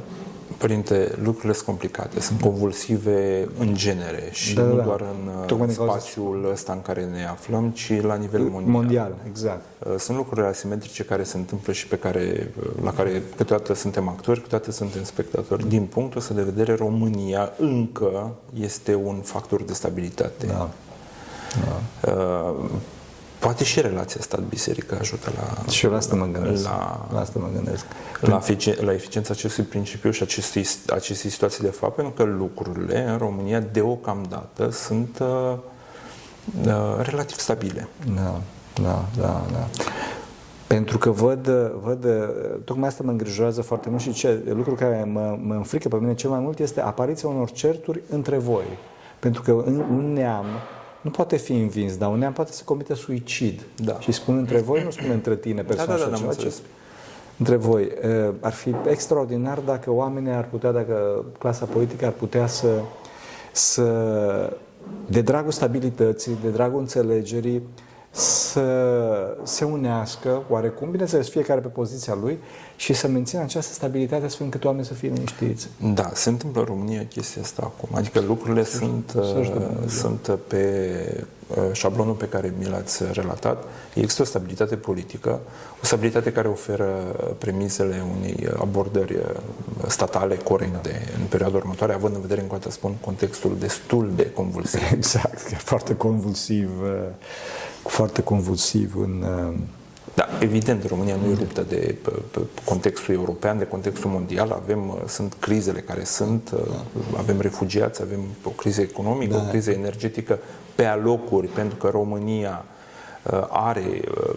Părinte, 0.57 1.11
lucrurile 1.23 1.53
sunt 1.53 1.65
complicate, 1.65 2.19
sunt 2.19 2.41
convulsive 2.41 3.47
în 3.59 3.75
genere 3.75 4.29
și 4.31 4.53
Da, 4.55 4.61
da, 4.61 4.67
nu 4.67 4.75
da. 4.75 4.83
doar 4.83 5.01
în 5.01 5.27
uh, 5.39 5.45
Tocmai 5.45 5.67
din 5.67 5.75
cauza- 5.75 5.91
spațiul 5.99 6.49
ăsta 6.51 6.73
în 6.73 6.81
care 6.81 7.05
ne 7.05 7.25
aflăm, 7.25 7.69
ci 7.69 8.01
la 8.01 8.15
nivel 8.15 8.41
mondial. 8.41 8.71
mondial, 8.71 9.15
exact. 9.27 9.61
Uh, 9.87 9.93
Sunt 9.97 10.17
lucruri 10.17 10.47
asimetrice 10.47 11.03
care 11.03 11.23
se 11.23 11.37
întâmplă 11.37 11.73
și 11.73 11.87
pe 11.87 11.95
care, 11.97 12.51
uh, 12.59 12.83
la 12.83 12.91
care 12.93 13.21
câteodată 13.35 13.73
suntem 13.73 14.07
actori, 14.07 14.41
câteodată 14.41 14.71
suntem 14.71 15.03
spectatori. 15.03 15.67
Din 15.67 15.85
punctul 15.85 16.19
ăsta 16.19 16.33
de 16.33 16.41
vedere, 16.41 16.75
România 16.75 17.51
încă 17.57 18.31
este 18.59 18.95
un 18.95 19.15
factor 19.15 19.61
de 19.63 19.73
stabilitate. 19.73 20.45
Da. 20.45 20.69
Uh, 22.07 22.69
Poate 23.39 23.63
și 23.63 23.81
relația 23.81 24.21
stat-biserică 24.21 24.97
ajută 24.99 25.31
la, 25.35 25.71
Și 25.71 25.85
eu 25.85 25.91
la 25.91 25.97
asta 25.97 26.15
mă 26.15 26.25
gândesc. 26.25 26.63
La- 26.63 27.07
La 27.13 27.19
asta 27.19 27.39
mă 27.39 27.47
gândesc. 27.53 27.85
la, 28.21 28.39
efici- 28.41 28.79
la 28.79 28.93
eficiența 28.93 29.33
acestui 29.33 29.63
principiu 29.63 30.11
și 30.11 30.23
acestei, 30.23 30.65
acestei 30.89 31.29
situații 31.29 31.63
de 31.63 31.69
fapt, 31.69 31.95
pentru 31.95 32.13
că 32.13 32.23
lucrurile 32.23 33.07
în 33.09 33.17
România 33.17 33.59
deocamdată 33.59 34.69
sunt 34.69 35.19
uh, 35.21 35.53
uh, 36.65 36.73
relativ 36.97 37.37
stabile. 37.37 37.87
Da, 38.15 38.41
da, 38.81 39.05
da, 39.17 39.45
da. 39.51 39.67
Pentru 40.67 40.97
că 40.97 41.09
văd, 41.09 41.47
văd, 41.83 42.05
tocmai 42.65 42.87
asta 42.87 43.03
mă 43.05 43.11
îngrijorează 43.11 43.61
foarte 43.61 43.89
mult 43.89 44.01
și 44.01 44.13
ce 44.13 44.41
lucru 44.53 44.73
care 44.75 45.09
mă, 45.11 45.37
mă 45.41 45.53
înfrică 45.53 45.87
pe 45.87 45.95
mine 45.95 46.13
cel 46.13 46.29
mai 46.29 46.39
mult 46.39 46.59
este 46.59 46.81
apariția 46.81 47.29
unor 47.29 47.51
certuri 47.51 48.01
între 48.09 48.37
voi. 48.37 48.65
Pentru 49.19 49.41
că 49.41 49.51
în, 49.65 49.79
un 49.79 50.13
neam 50.13 50.45
nu 51.01 51.09
poate 51.09 51.37
fi 51.37 51.53
învins, 51.53 51.97
dar 51.97 52.09
un 52.09 52.17
neam 52.17 52.33
poate 52.33 52.51
să 52.51 52.61
comite 52.65 52.93
suicid. 52.93 53.65
Da. 53.75 53.99
Și 53.99 54.11
spun 54.11 54.37
între 54.37 54.59
voi, 54.59 54.83
nu 54.83 54.89
spun 54.89 55.09
între 55.09 55.35
tine 55.35 55.61
persoană 55.61 55.91
da, 55.91 55.97
da, 55.97 55.99
și 55.99 56.05
am 56.05 56.11
altceva, 56.11 56.31
ci 56.31 56.35
înțeles. 56.35 56.61
între 57.37 57.55
voi. 57.55 57.83
Uh, 57.83 58.33
Ar 58.39 58.51
fi 58.51 58.75
extraordinar 58.87 59.59
dacă 59.59 59.91
oamenii 59.91 60.31
ar 60.31 60.45
putea, 60.45 60.71
dacă 60.71 61.25
clasa 61.39 61.65
politică 61.65 62.05
ar 62.05 62.11
putea 62.11 62.47
să, 62.47 62.67
să 63.51 63.83
de 65.07 65.21
dragul 65.21 65.51
stabilității, 65.51 66.37
de 66.43 66.49
dragul 66.49 66.79
înțelegerii, 66.79 67.61
să 68.17 69.37
se 69.43 69.63
unească, 69.63 70.43
oarecum, 70.49 70.89
bineînțeles, 70.89 71.29
fiecare 71.29 71.59
pe 71.59 71.67
poziția 71.67 72.17
lui, 72.21 72.39
și 72.75 72.93
să 72.93 73.07
mențină 73.07 73.41
această 73.41 73.73
stabilitate 73.73 74.25
astfel 74.25 74.45
încât 74.45 74.65
oamenii 74.65 74.87
să 74.87 74.93
fie 74.93 75.09
liniștiți. 75.09 75.67
Da, 75.93 76.09
se 76.13 76.29
întâmplă 76.29 76.61
în 76.61 76.67
România 76.67 77.05
chestia 77.05 77.41
asta 77.41 77.61
acum. 77.65 77.89
Adică 77.95 78.19
lucrurile 78.19 78.63
sunt, 78.63 79.13
uh, 79.15 79.23
să-și 79.23 79.49
dă 79.49 79.59
Dumnezeu. 79.59 79.87
sunt 79.87 80.39
pe 80.47 81.25
uh, 81.47 81.57
șablonul 81.71 82.13
pe 82.13 82.27
care 82.27 82.53
mi 82.57 82.65
l-ați 82.65 83.03
relatat. 83.11 83.63
Există 83.93 84.21
o 84.21 84.25
stabilitate 84.25 84.75
politică, 84.75 85.39
o 85.81 85.85
stabilitate 85.85 86.31
care 86.31 86.47
oferă 86.47 86.85
premisele 87.37 88.03
unei 88.17 88.49
abordări 88.59 89.15
uh, 89.15 89.21
statale 89.87 90.35
corecte 90.35 91.13
în 91.19 91.25
perioada 91.25 91.57
următoare, 91.57 91.93
având 91.93 92.15
în 92.15 92.21
vedere, 92.21 92.41
încă 92.41 92.55
o 92.55 92.57
dată 92.57 92.71
spun, 92.71 92.93
contextul 93.01 93.55
destul 93.59 94.11
de 94.15 94.31
convulsiv. 94.31 94.81
Exact, 94.93 95.41
că 95.41 95.49
e 95.51 95.57
foarte 95.57 95.95
convulsiv, 95.95 96.69
uh, 96.81 96.89
foarte 97.87 98.21
convulsiv 98.23 98.95
în... 98.95 99.23
uh, 99.49 99.53
Da, 100.13 100.27
evident, 100.39 100.87
România 100.87 101.15
nu 101.15 101.31
e 101.31 101.35
luptă 101.39 101.61
de 101.69 101.95
pe, 102.01 102.11
pe 102.31 102.39
contextul 102.65 103.13
european, 103.13 103.57
de 103.57 103.65
contextul 103.65 104.09
mondial. 104.09 104.51
Avem, 104.51 104.89
uh, 104.89 104.95
sunt 105.07 105.35
crizele 105.39 105.79
care 105.79 106.03
sunt, 106.03 106.51
uh, 106.53 106.59
avem 107.17 107.39
refugiați, 107.41 108.01
avem 108.01 108.19
o 108.43 108.49
criză 108.49 108.81
economică, 108.81 109.33
Da. 109.35 109.43
o 109.45 109.49
criză 109.49 109.71
energetică 109.71 110.39
pe 110.75 110.85
alocuri, 110.85 111.47
pentru 111.47 111.77
că 111.77 111.87
România 111.91 112.65
uh, 113.23 113.43
are 113.49 114.01
uh, 114.17 114.33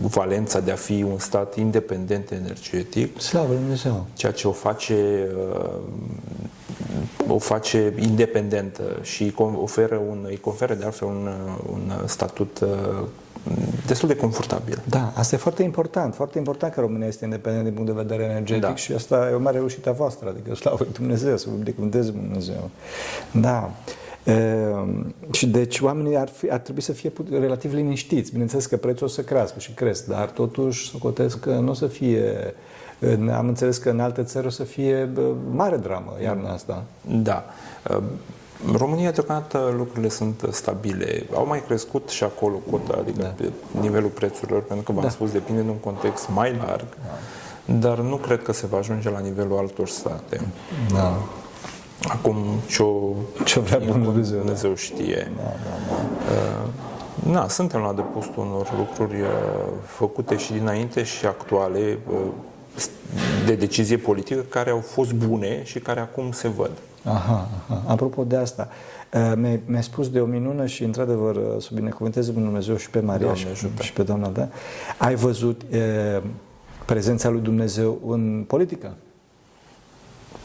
valența 0.00 0.60
de 0.60 0.70
a 0.70 0.76
fi 0.76 1.02
un 1.02 1.18
stat 1.18 1.56
independent 1.56 2.30
energetic, 2.30 3.20
Slavă 3.20 3.46
Lui 3.48 3.56
Dumnezeu! 3.56 4.06
ceea 4.14 4.32
ce 4.32 4.48
o 4.48 4.52
face 4.52 5.28
uh, 5.52 5.70
o 7.32 7.38
face 7.38 7.94
independentă 7.98 8.82
și 9.02 9.22
îi 9.22 9.30
con- 9.32 9.60
oferă 9.62 9.96
un, 10.10 10.18
îi 10.28 10.36
conferă 10.36 10.74
de 10.74 10.84
altfel 10.84 11.08
un, 11.08 11.28
uh, 11.56 11.62
un 11.72 12.06
statut 12.06 12.60
uh, 12.60 12.68
destul 13.86 14.08
de 14.08 14.16
confortabil. 14.16 14.82
Da, 14.88 15.12
asta 15.16 15.34
e 15.34 15.38
foarte 15.38 15.62
important, 15.62 16.14
foarte 16.14 16.38
important 16.38 16.72
că 16.72 16.80
România 16.80 17.06
este 17.06 17.24
independentă 17.24 17.68
din 17.68 17.76
punct 17.78 17.94
de 17.94 18.02
vedere 18.02 18.22
energetic 18.30 18.62
Da. 18.62 18.74
și 18.74 18.92
asta 18.92 19.28
e 19.30 19.34
o 19.34 19.38
mare 19.38 19.56
reușită 19.56 19.88
a 19.88 19.92
voastră, 19.92 20.28
adică 20.28 20.54
slavă 20.54 20.76
lui 20.80 20.92
Dumnezeu, 20.92 21.36
să 21.36 21.46
vă 21.50 21.56
binecuvânteze 21.56 22.10
Dumnezeu. 22.10 22.70
Da. 23.32 23.70
E, 24.24 24.56
și 25.30 25.46
deci 25.46 25.80
oamenii 25.80 26.16
ar, 26.16 26.28
fi, 26.28 26.50
ar 26.50 26.58
trebui 26.58 26.82
să 26.82 26.92
fie 26.92 27.10
put- 27.10 27.28
relativ 27.30 27.74
liniștiți. 27.74 28.30
Bineînțeles 28.30 28.66
că 28.66 28.76
prețul 28.76 29.06
o 29.06 29.10
să 29.10 29.22
crească 29.22 29.58
și 29.58 29.72
cresc, 29.72 30.06
dar 30.06 30.28
totuși 30.30 30.88
socotesc 30.88 31.40
că 31.40 31.50
nu 31.50 31.70
o 31.70 31.74
să 31.74 31.86
fie 31.86 32.22
în- 32.89 32.89
am 33.36 33.48
înțeles 33.48 33.76
că 33.76 33.90
în 33.90 34.00
alte 34.00 34.22
țări 34.22 34.46
o 34.46 34.50
să 34.50 34.64
fie 34.64 35.08
bă, 35.12 35.32
mare 35.54 35.76
dramă 35.76 36.12
iarna 36.22 36.52
asta. 36.52 36.82
Da. 37.22 37.44
În 38.66 38.76
România, 38.76 39.10
deocamdată, 39.10 39.74
lucrurile 39.76 40.08
sunt 40.08 40.46
stabile. 40.50 41.26
Au 41.34 41.46
mai 41.46 41.62
crescut 41.66 42.08
și 42.08 42.24
acolo 42.24 42.56
cota, 42.70 42.96
adică 43.00 43.22
Da. 43.22 43.28
pe 43.28 43.52
nivelul 43.80 44.08
prețurilor, 44.08 44.62
pentru 44.62 44.84
că 44.84 44.92
v-am 44.92 45.02
Da. 45.02 45.08
spus, 45.10 45.30
depinde 45.32 45.60
de 45.60 45.68
un 45.70 45.76
context 45.76 46.28
mai 46.34 46.60
larg, 46.66 46.86
dar 47.64 47.98
nu 47.98 48.16
cred 48.16 48.42
că 48.42 48.52
se 48.52 48.66
va 48.66 48.78
ajunge 48.78 49.10
la 49.10 49.18
nivelul 49.18 49.58
altor 49.58 49.88
state. 49.88 50.40
Da. 50.92 51.12
Acum, 52.08 52.36
ce-o, 52.66 52.92
Ce 53.44 53.60
vrea 53.60 53.78
Bunul 53.78 54.02
Dumnezeu, 54.02 54.36
da. 54.36 54.42
Dumnezeu 54.42 54.74
știe. 54.74 55.32
Da, 55.36 55.42
da, 55.42 55.76
da. 55.88 56.32
Uh, 56.32 56.68
Na, 57.32 57.48
suntem 57.48 57.80
la 57.80 57.88
adăpostul 57.88 58.42
unor 58.46 58.72
lucruri 58.78 59.20
uh, 59.20 59.26
făcute 59.84 60.36
și 60.36 60.52
dinainte 60.52 61.02
și 61.02 61.26
actuale 61.26 61.98
uh, 62.12 62.16
de 63.46 63.54
decizie 63.54 63.96
politică 63.96 64.40
care 64.40 64.70
au 64.70 64.80
fost 64.80 65.12
bune 65.12 65.64
și 65.64 65.78
care 65.78 66.00
acum 66.00 66.32
se 66.32 66.48
văd. 66.48 66.70
Aha, 67.04 67.48
aha. 67.68 67.84
Apropo 67.86 68.24
de 68.24 68.36
asta, 68.36 68.68
uh, 69.12 69.32
mi-ai, 69.36 69.60
mi-ai 69.66 69.82
spus 69.82 70.10
de 70.10 70.20
o 70.20 70.24
minună 70.24 70.66
și, 70.66 70.84
într-adevăr, 70.84 71.36
uh, 71.36 71.42
să 71.58 71.68
binecuvânteze 71.74 72.30
Bunul 72.30 72.48
Dumnezeu 72.48 72.76
și 72.76 72.90
pe 72.90 73.00
Maria 73.00 73.24
Doamne 73.24 73.40
și, 73.40 73.46
ajută. 73.50 73.82
și 73.82 73.92
pe 73.92 74.02
Doamna 74.02 74.28
ta. 74.28 74.48
Ai 74.98 75.14
văzut 75.14 75.62
uh, 75.72 76.22
prezența 76.86 77.28
lui 77.28 77.40
Dumnezeu 77.40 78.00
în 78.06 78.44
politică? 78.46 78.94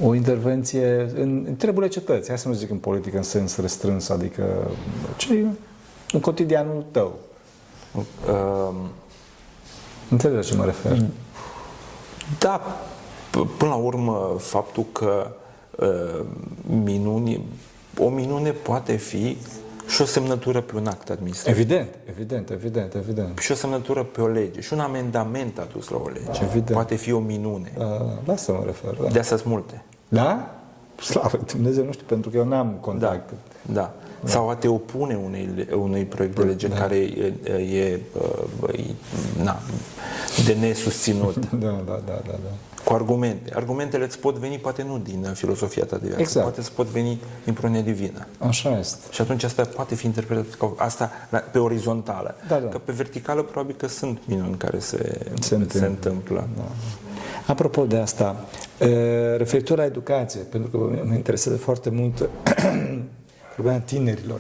O 0.04 0.14
intervenție 0.14 1.12
în, 1.16 1.44
în 1.48 1.56
treburile 1.56 1.92
cetății, 1.92 2.28
hai 2.28 2.38
să 2.38 2.48
nu 2.48 2.54
zic 2.54 2.70
în 2.70 2.78
politică 2.78 3.18
în 3.18 3.24
sens 3.24 3.58
restrâns, 3.58 4.10
adică 4.10 4.72
ci 5.18 5.30
în 6.12 6.20
cotidianul 6.20 6.86
tău. 6.92 7.20
Uh, 7.96 8.76
Înțelegi 10.10 10.38
la 10.38 10.42
ce 10.42 10.56
mă 10.56 10.66
refer? 10.66 11.06
Da, 12.40 12.62
p- 13.30 13.58
până 13.58 13.70
la 13.70 13.76
urmă, 13.76 14.36
faptul 14.38 14.86
că 14.92 15.32
uh, 15.76 16.26
minuni, 16.84 17.46
o 18.00 18.10
minune 18.10 18.52
poate 18.52 18.96
fi 18.96 19.38
și 19.88 20.02
o 20.02 20.06
semnătură 20.06 20.62
pe 20.62 20.76
un 20.76 20.88
act 20.88 21.10
administrativ. 21.10 21.60
Evident, 21.60 21.88
evident, 22.10 22.50
evident, 22.50 22.94
evident. 22.94 23.38
Și 23.38 23.52
o 23.52 23.56
semnătură 23.56 24.04
pe 24.04 24.22
o 24.22 24.28
lege. 24.28 24.62
Și 24.62 24.74
un 24.74 24.80
amendament 24.80 25.60
adus 25.60 25.90
la 25.90 25.98
o 26.04 26.08
lege. 26.10 26.44
Evident. 26.44 26.72
Poate 26.72 26.96
fi 26.96 27.12
o 27.12 27.20
minune. 27.20 27.72
Uh, 27.78 27.84
la 28.26 28.34
asta 28.34 28.52
mă 28.52 28.64
refer, 28.66 28.94
da. 28.94 29.08
De 29.08 29.20
asta 29.20 29.36
sunt 29.38 29.50
multe. 29.50 29.84
Da? 30.08 30.56
Slavă 31.02 31.40
Dumnezeu, 31.52 31.86
nu 31.86 31.92
știu, 31.92 32.06
pentru 32.08 32.30
că 32.30 32.38
eu 32.38 32.46
n-am 32.46 32.78
contact. 32.80 33.30
Da. 33.62 33.94
Sau 34.26 34.50
a 34.50 34.56
te 34.56 34.68
opune 34.68 35.20
unei, 35.26 35.50
le- 35.56 35.76
unui 35.76 36.04
proiect 36.06 36.36
de 36.36 36.44
lege 36.44 36.68
care 36.70 36.96
e, 36.96 37.34
e, 37.44 37.52
e, 37.52 38.00
uh, 38.62 38.70
e 38.80 38.84
na, 39.44 39.60
de 40.46 40.54
nesusținut. 40.54 41.36
Da, 41.60 41.68
da, 41.86 42.02
da, 42.06 42.22
da, 42.26 42.32
da. 42.44 42.50
Cu 42.84 42.94
argumente. 42.94 43.52
Argumentele 43.56 44.04
îți 44.04 44.20
pot 44.20 44.36
veni 44.36 44.58
poate 44.58 44.84
nu 44.84 44.98
din 45.04 45.26
uh, 45.30 45.32
filosofia 45.34 45.84
ta 45.86 45.96
de 45.96 46.06
viață, 46.06 46.22
Exact. 46.22 46.46
poate 46.46 46.60
îți 46.60 46.72
pot 46.72 46.88
veni 46.88 47.20
din 47.44 47.54
pronie 47.54 47.82
divină. 47.82 48.28
Așa 48.38 48.80
este. 48.80 48.98
Și 49.12 49.22
atunci 49.22 49.44
asta 49.44 49.64
poate 49.76 49.96
fi 49.96 50.06
interpretat 50.06 50.46
ca 50.54 50.74
asta 50.78 51.12
la- 51.30 51.38
pe 51.38 51.58
orizontală. 51.60 52.36
Da, 52.48 52.56
da. 52.60 52.68
Că 52.68 52.78
pe 52.78 52.92
verticală 52.92 53.42
probabil 53.42 53.76
că 53.78 53.88
sunt 53.88 54.20
minuni 54.26 54.56
care 54.58 54.80
se, 54.80 55.20
Se 55.34 55.48
se 55.48 55.56
întâmplă. 55.56 55.88
întâmplă. 55.88 56.48
Da. 56.58 56.64
Apropo 57.48 57.86
de 57.86 57.98
asta, 57.98 58.46
e, 58.80 59.36
referitor 59.36 59.78
la 59.78 59.86
educație, 59.86 60.40
pentru 60.42 60.70
că 60.70 60.78
mă 61.04 61.14
interesează 61.14 61.58
foarte 61.58 61.90
mult 61.90 62.30
problema 63.56 63.80
tinerilor. 63.80 64.40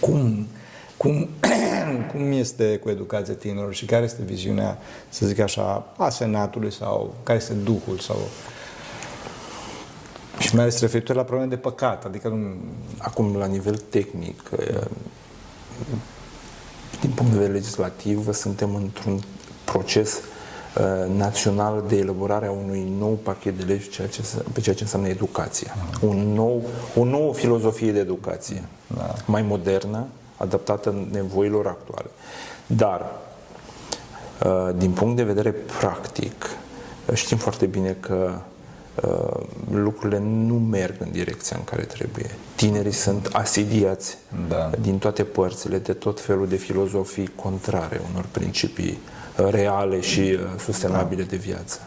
Cum, 0.00 0.46
cum, 0.96 1.28
cum 2.10 2.32
este 2.32 2.76
cu 2.76 2.88
educația 2.88 3.34
tinerilor 3.34 3.74
și 3.74 3.84
care 3.84 4.04
este 4.04 4.22
viziunea, 4.22 4.78
să 5.08 5.26
zic 5.26 5.38
așa, 5.38 5.94
a 5.96 6.08
Senatului 6.08 6.72
sau 6.72 7.14
care 7.22 7.38
este 7.38 7.52
Duhul 7.52 7.98
sau... 7.98 8.18
Și 10.38 10.54
mai 10.54 10.62
ales 10.62 10.80
referitor 10.80 11.16
la 11.16 11.22
probleme 11.22 11.50
de 11.50 11.56
păcat, 11.56 12.04
adică 12.04 12.28
nu... 12.28 12.54
Acum, 12.98 13.36
la 13.36 13.46
nivel 13.46 13.76
tehnic, 13.76 14.50
eh, 14.58 14.86
din 17.00 17.10
punct 17.10 17.32
de 17.32 17.38
vedere 17.38 17.52
legislativ, 17.52 18.32
suntem 18.32 18.74
într-un 18.74 19.20
proces 19.64 20.16
eh, 20.16 20.35
național 21.16 21.84
de 21.88 21.96
elaborare 21.96 22.46
a 22.46 22.50
unui 22.50 22.92
nou 22.98 23.18
pachet 23.22 23.58
de 23.58 23.64
legi 23.64 23.88
ceea 23.88 24.08
ce, 24.08 24.22
se- 24.22 24.44
pe 24.52 24.60
ceea 24.60 24.74
ce 24.74 24.82
înseamnă 24.82 25.08
educația. 25.08 25.74
Un 26.00 26.32
nou, 26.32 26.62
o 26.96 27.04
nouă 27.04 27.34
filozofie 27.34 27.92
de 27.92 27.98
educație, 27.98 28.62
Da. 28.86 29.14
mai 29.26 29.42
modernă, 29.42 30.06
adaptată 30.36 30.94
nevoilor 31.12 31.66
actuale. 31.66 32.08
Dar, 32.66 33.06
eh, 34.44 34.74
din 34.76 34.90
punct 34.90 35.16
de 35.16 35.22
vedere 35.22 35.50
practic, 35.50 36.46
eh, 37.10 37.14
știm 37.14 37.36
foarte 37.36 37.66
bine 37.66 37.96
că 38.00 38.38
uh, 39.08 39.40
lucrurile 39.70 40.18
nu 40.18 40.54
merg 40.54 40.94
în 40.98 41.10
direcția 41.10 41.56
în 41.58 41.64
care 41.64 41.82
trebuie. 41.82 42.30
Tinerii 42.54 42.92
sunt 42.92 43.28
asidiați 43.32 44.16
Da. 44.48 44.70
din 44.80 44.98
toate 44.98 45.22
părțile 45.22 45.78
de 45.78 45.92
tot 45.92 46.20
felul 46.20 46.48
de 46.48 46.56
filozofii 46.56 47.30
contrare 47.34 48.00
unor 48.12 48.24
principii 48.30 48.90
uh, 48.90 49.15
reale 49.36 50.00
și 50.00 50.20
uh, 50.20 50.38
sustenabile 50.58 51.22
de 51.22 51.36
viață. 51.36 51.78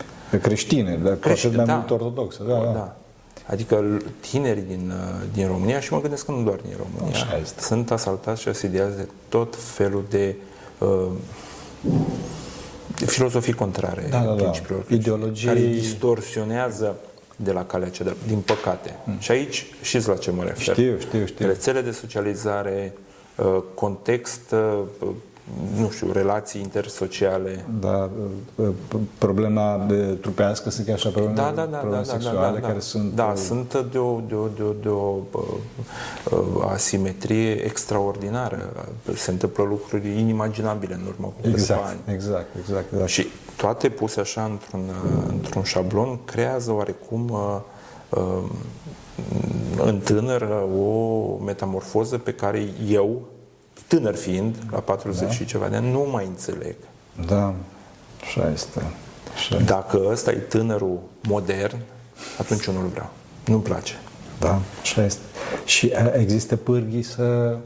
Creștine, 0.41 0.99
dar 1.03 1.13
cu 1.13 1.19
Crești- 1.19 1.45
atât 1.45 1.57
mai 1.57 1.65
da. 1.65 1.75
mult 1.75 1.89
ortodoxe. 1.89 2.39
Da, 2.47 2.53
da. 2.53 2.71
Da. 2.71 2.95
Adică 3.47 3.75
l- 3.75 4.05
tinerii 4.19 4.63
din, 4.67 4.91
uh, 4.95 5.25
din 5.33 5.47
România, 5.47 5.79
și 5.79 5.93
mă 5.93 6.01
gândesc 6.01 6.25
că 6.25 6.31
nu 6.31 6.43
doar 6.43 6.55
din 6.63 6.73
România, 6.77 7.15
Așa 7.19 7.37
este. 7.41 7.61
sunt 7.61 7.91
asaltați 7.91 8.41
și 8.41 8.47
asediați 8.47 8.95
de 8.95 9.07
tot 9.29 9.55
felul 9.55 10.03
de 10.09 10.35
uh, 10.77 11.05
filozofii 13.05 13.53
contrare 13.53 14.07
Da, 14.09 14.17
da, 14.19 14.25
da. 14.25 14.31
principiilor 14.33 14.83
creștine, 14.85 14.99
Ideologii- 14.99 15.45
care 15.47 15.59
îi 15.59 15.73
distorsionează 15.73 16.95
de 17.35 17.51
la 17.51 17.65
calea 17.65 17.89
cea 17.89 18.03
de 18.03 18.13
din 18.27 18.39
păcate. 18.39 18.95
Și 19.19 19.31
aici 19.31 19.65
știți 19.81 20.07
la 20.07 20.15
ce 20.15 20.31
mă 20.31 20.43
refer. 20.43 20.75
Știu, 20.75 20.99
știu, 20.99 21.25
știu. 21.25 21.45
Rețele 21.45 21.81
de 21.81 21.91
socializare, 21.91 22.93
uh, 23.35 23.57
context, 23.73 24.51
uh, 24.51 24.79
nu 25.79 25.89
știu, 25.89 26.11
relații 26.11 26.61
intersociale. 26.61 27.65
Da, 27.79 28.09
p- 28.61 28.99
problema 29.17 29.85
de 29.87 30.17
trupească, 30.21 30.69
sunt 30.69 30.85
chiar 30.85 30.95
așa 30.95 31.09
probleme, 31.09 31.35
Da, 31.35 31.51
da, 31.55 31.61
da, 31.61 31.65
da, 31.65 31.77
probleme 31.77 32.03
da, 32.05 32.11
da, 32.11 32.17
sexuale 32.19 32.53
da, 32.53 32.59
da. 32.59 32.67
care 32.67 32.79
sunt... 32.79 33.13
Da, 33.13 33.25
uh, 33.25 33.37
sunt 33.37 33.85
de 33.91 33.97
o, 33.97 34.19
de 34.27 34.35
o, 34.35 34.47
de 34.55 34.61
o, 34.63 34.73
de 34.81 34.87
o 34.89 35.15
uh, 35.31 35.41
uh, 36.31 36.39
asimetrie 36.71 37.51
extraordinară. 37.63 38.87
Se 39.13 39.31
întâmplă 39.31 39.63
lucruri 39.63 40.19
inimaginabile 40.19 40.93
în 40.93 41.01
urmă 41.07 41.25
cu 41.25 41.33
câțiva 41.41 41.55
Exact, 41.57 41.87
ani. 41.87 41.99
exact, 42.13 42.47
exact. 42.59 42.91
exact. 42.91 43.09
Și 43.09 43.27
toate 43.55 43.89
puse 43.89 44.19
așa 44.19 44.43
într-un, 44.43 44.81
uh, 44.89 45.23
într-un 45.27 45.63
șablon 45.63 46.19
creează 46.25 46.71
oarecum 46.71 47.29
uh, 47.29 47.59
uh, 48.09 48.43
în 49.85 49.99
tânăr 49.99 50.41
uh, 50.41 50.79
o 50.81 51.43
metamorfoză 51.43 52.17
pe 52.17 52.33
care 52.33 52.67
eu, 52.87 53.21
tânăr 53.87 54.15
fiind, 54.15 54.55
la 54.71 54.79
40 54.79 55.21
Da. 55.27 55.31
și 55.31 55.45
ceva 55.45 55.67
de 55.67 55.75
ani, 55.75 55.91
nu 55.91 56.07
mai 56.11 56.25
înțeleg. 56.25 56.75
Da, 57.27 57.53
așa 58.21 58.49
este. 58.53 58.81
Așa 59.33 59.55
este. 59.55 59.63
Dacă 59.63 60.07
ăsta 60.09 60.31
e 60.31 60.35
tânărul 60.35 60.99
modern, 61.27 61.77
atunci 62.39 62.65
eu 62.65 62.73
nu-l 62.73 62.87
vreau. 62.87 63.09
Nu-mi 63.45 63.61
place. 63.61 63.93
Da, 64.39 64.59
așa 64.81 65.03
este. 65.05 65.21
Și 65.65 65.91
a, 65.95 66.13
există 66.19 66.55
pârghii 66.55 67.03
să, 67.03 67.57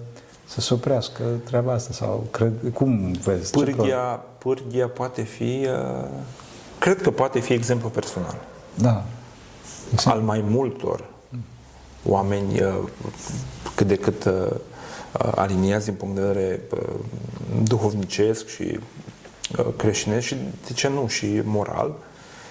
să 0.45 0.61
se 0.61 0.73
oprească 0.73 1.23
treaba 1.43 1.73
asta? 1.73 1.93
Sau 1.93 2.27
cred, 2.31 2.51
cum 2.73 3.11
vezi? 3.11 3.43
Ce 3.43 3.49
problem? 3.51 3.75
Pârghia, 3.75 4.21
pârghia 4.37 4.87
poate 4.87 5.21
fi, 5.21 5.67
uh, 6.03 6.07
cred 6.79 7.01
că 7.01 7.11
poate 7.11 7.39
fi 7.39 7.53
exemplu 7.53 7.89
personal 7.89 8.35
Da. 8.75 9.03
al 10.05 10.19
mai 10.19 10.43
multor 10.47 11.03
oameni 12.05 12.61
uh, 12.61 12.75
cât 13.75 13.87
de 13.87 13.95
cât 13.95 14.23
uh, 14.25 14.31
aliniați 15.35 15.85
din 15.85 15.93
punct 15.93 16.15
de 16.15 16.21
vedere 16.21 16.59
uh, 16.71 16.99
duhovnicesc 17.63 18.47
și 18.47 18.79
uh, 19.57 19.65
creștinesc 19.77 20.25
și, 20.25 20.35
de 20.67 20.73
ce 20.73 20.89
nu, 20.89 21.07
și 21.07 21.41
moral, 21.43 21.93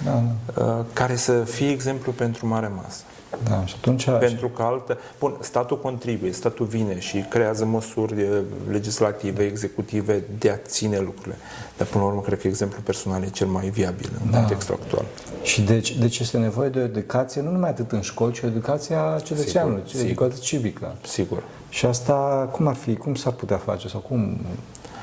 Da, 0.05 0.23
da. 0.55 0.65
uh, 0.65 0.85
care 0.93 1.17
să 1.17 1.45
fie 1.45 1.71
exemplu 1.71 2.13
pentru 2.13 2.47
mare 2.47 2.71
masă. 2.83 3.03
Da. 3.49 3.67
Și 3.67 3.75
atunci... 3.79 4.05
Pentru 4.05 4.49
că 4.49 4.63
altă... 4.63 4.99
Bun, 5.19 5.37
statul 5.41 5.81
contribuie, 5.81 6.33
statul 6.33 6.67
vine 6.67 6.99
și 6.99 7.25
creează 7.29 7.65
măsuri 7.65 8.21
eh, 8.21 8.29
legislative, 8.71 9.45
executive 9.45 10.23
de 10.39 10.51
a 10.51 10.57
ține 10.57 10.99
lucrurile. 10.99 11.37
Dar 11.77 11.87
până 11.87 12.03
la 12.03 12.09
urmă, 12.09 12.21
cred 12.21 12.41
că 12.41 12.47
exemplul 12.47 12.83
personal 12.85 13.23
e 13.23 13.29
cel 13.29 13.47
mai 13.47 13.69
viabil 13.69 14.11
în 14.25 14.31
Da. 14.31 14.39
contextul 14.39 14.79
actual. 14.83 15.05
Și 15.43 15.63
deci, 15.63 15.99
deci 15.99 16.19
este 16.19 16.39
nevoie 16.39 16.69
de 16.69 16.79
o 16.79 16.83
educație, 16.83 17.41
nu 17.41 17.51
numai 17.51 17.71
atât 17.71 17.93
în 17.93 18.01
școli, 18.01 18.33
ci 18.33 18.43
o 18.43 18.47
educație 18.47 18.95
a 18.95 19.19
cetățeanului, 19.19 19.83
Sigur, 19.87 20.01
ci 20.01 20.05
educație 20.05 20.43
civică. 20.43 20.95
Sigur. 21.07 21.43
Și 21.69 21.87
asta 21.87 22.49
cum 22.53 22.67
ar 22.67 22.75
fi, 22.75 22.97
cum 22.97 23.15
s-ar 23.15 23.33
putea 23.33 23.57
face 23.57 23.89
sau 23.89 24.01
cum 24.01 24.37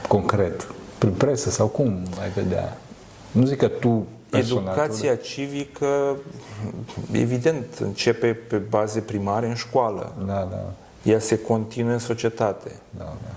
concret? 0.07 0.67
Prin 0.98 1.12
presă 1.12 1.50
sau 1.50 1.67
cum 1.67 2.03
ai 2.21 2.29
vedea? 2.29 2.77
Nu 3.31 3.45
zic 3.45 3.57
că 3.57 3.67
tu 3.67 4.05
personal, 4.29 4.74
Educația 4.77 5.15
civică, 5.15 6.15
evident, 7.12 7.65
începe 7.79 8.33
pe 8.33 8.55
baze 8.57 9.00
primare 9.00 9.48
în 9.48 9.55
școală. 9.55 10.13
Tu, 10.19 10.25
da, 10.25 10.48
da, 10.51 10.71
Ea 11.03 11.19
se 11.19 11.39
continuă 11.39 11.91
în 11.91 12.00
societate. 12.00 12.71
da, 12.98 13.03
da. 13.03 13.29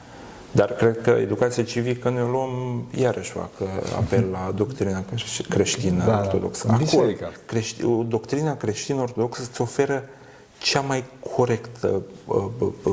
Dar 0.54 0.72
cred 0.72 1.00
că 1.00 1.10
educația 1.10 1.64
civică 1.64 2.10
ne 2.10 2.20
luăm, 2.20 2.84
iarăși 2.98 3.30
fac 3.30 3.48
uh, 3.60 3.66
apel 3.96 4.24
la 4.32 4.52
doctrina 4.56 5.02
creș- 5.04 5.46
creștină 5.48 6.04
Da, 6.04 6.10
da. 6.10 6.18
ortodoxă. 6.18 6.66
În 6.68 6.74
Acolo, 6.74 6.84
biserică. 6.88 7.30
crești, 7.46 7.84
o- 7.84 8.02
doctrina 8.02 8.56
creștină 8.56 9.00
ortodoxă 9.00 9.42
îți 9.50 9.60
oferă 9.60 10.04
cea 10.58 10.80
mai 10.80 11.04
corectă 11.36 12.02
uh, 12.26 12.44
uh, 12.58 12.68
uh, 12.84 12.92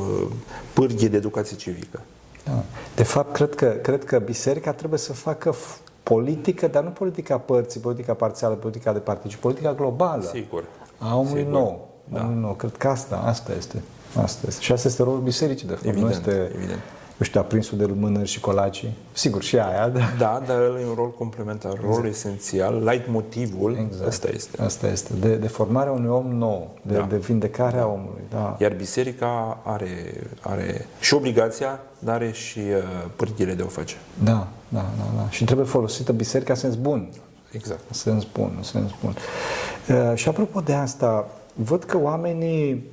pârghie 0.74 1.08
de 1.08 1.18
educație 1.18 1.58
civică. 1.58 2.02
Da. 2.46 2.64
De 2.96 3.04
fapt, 3.04 3.34
cred 3.34 3.56
că, 3.56 3.66
cred 3.66 4.06
că 4.06 4.20
biserica 4.20 4.72
trebuie 4.74 5.00
să 5.00 5.14
facă 5.14 5.54
f- 5.56 5.78
politică, 6.14 6.68
dar 6.68 6.84
nu 6.84 6.90
politica 6.90 7.38
părții, 7.38 7.80
politica 7.80 8.14
parțială, 8.14 8.56
politica 8.56 8.94
de 8.94 9.00
partid, 9.00 9.30
ci 9.30 9.36
politica 9.36 9.74
globală 9.74 10.24
Sigur. 10.24 10.64
a 10.98 11.16
omului 11.16 11.38
Sigur. 11.44 11.54
nou. 11.54 11.88
Da. 12.04 12.20
Omului 12.20 12.42
nou. 12.42 12.54
Cred 12.54 12.76
că 12.78 12.88
asta, 12.88 13.16
asta 13.26 13.52
este. 13.58 13.82
Asta 14.16 14.46
este. 14.48 14.62
Și 14.62 14.72
asta 14.72 14.88
este 14.88 15.04
rolul 15.04 15.20
bisericii, 15.20 15.68
de 15.68 15.74
fapt. 15.74 15.84
nu 15.84 15.90
Evident, 15.90 16.12
este, 16.12 16.52
evident. 16.56 16.80
Eu 17.20 17.26
știu, 17.26 17.40
aprinsul 17.40 17.78
de 17.78 17.86
lumânări 17.86 18.28
și 18.28 18.40
colacii. 18.40 18.90
Sigur, 19.12 19.44
și 19.44 19.58
aia, 19.58 19.90
da. 19.90 20.00
Da, 20.18 20.44
dar 20.48 20.60
ăla 20.62 20.80
e 20.80 20.86
un 20.86 20.94
rol 20.96 21.12
complementar, 21.12 21.74
rolul 21.82 22.08
esențial, 22.08 22.84
light 22.84 23.08
motivul, 23.10 23.78
Exact. 23.80 24.08
ăsta 24.08 24.28
este. 24.34 24.62
Asta 24.62 24.88
este. 24.88 25.14
De, 25.20 25.36
de 25.36 25.48
formarea 25.48 25.92
unui 25.92 26.10
om 26.10 26.28
nou, 26.28 26.78
de, 26.82 26.94
Da. 26.94 27.08
de 27.10 27.18
vindecarea 27.18 27.88
omului. 27.88 28.22
Da. 28.30 28.56
Iar 28.60 28.74
biserica 28.74 29.58
are, 29.66 29.88
are 30.42 30.86
și 31.00 31.14
obligația, 31.14 31.80
dar 32.00 32.16
are 32.16 32.32
și 32.32 32.60
uh, 32.60 33.06
pârghile 33.16 33.54
de 33.54 33.62
a 33.62 33.66
o 33.66 33.70
face. 33.70 33.96
Da, 34.24 34.48
da, 34.70 34.86
da, 34.98 35.04
da. 35.16 35.30
Și 35.30 35.44
trebuie 35.44 35.66
folosită 35.66 36.12
biserica 36.12 36.54
în 36.54 36.60
sens 36.60 36.76
bun. 36.76 37.10
Exact. 37.52 37.80
În 37.88 37.94
sens 37.94 38.26
bun, 38.34 38.54
în 38.58 38.64
sens 38.64 38.92
bun. 39.04 39.16
Uh, 39.90 40.16
și 40.16 40.28
apropo 40.30 40.60
de 40.60 40.74
asta, 40.74 41.30
văd 41.54 41.84
că 41.84 41.98
oamenii 41.98 42.84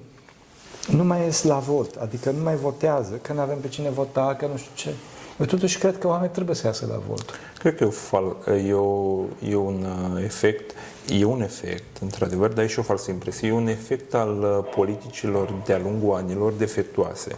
nu 0.86 1.04
mai 1.04 1.24
ies 1.24 1.42
la 1.42 1.58
vot, 1.58 1.94
adică 1.94 2.30
nu 2.30 2.42
mai 2.42 2.56
votează, 2.56 3.18
că 3.22 3.32
nu 3.32 3.40
avem 3.40 3.58
pe 3.58 3.68
cine 3.68 3.90
vota, 3.90 4.36
că 4.38 4.46
nu 4.46 4.56
știu 4.56 4.70
ce. 4.74 4.94
Eu 5.40 5.46
totuși 5.46 5.78
cred 5.78 5.98
că 5.98 6.06
oamenii 6.06 6.34
trebuie 6.34 6.56
să 6.56 6.66
iasă 6.66 6.86
la 6.90 7.00
vot. 7.08 7.24
Cred 7.58 7.76
că 7.76 7.84
e, 7.84 7.86
o 7.86 7.90
fal, 7.90 8.36
e, 8.66 8.72
o, 8.72 9.22
e 9.48 9.54
un 9.54 9.86
uh, 10.14 10.22
efect, 10.24 10.74
e 11.18 11.24
un 11.24 11.42
efect, 11.42 11.96
într-adevăr, 12.00 12.50
dar 12.52 12.64
e 12.64 12.66
și 12.66 12.78
o 12.78 12.82
falsă 12.82 13.10
impresie, 13.10 13.48
e 13.48 13.52
un 13.52 13.66
efect 13.66 14.14
al 14.14 14.38
uh, 14.38 14.72
politicilor 14.74 15.52
de-a 15.64 15.78
lungul 15.78 16.14
anilor 16.14 16.52
defectuoase. 16.52 17.36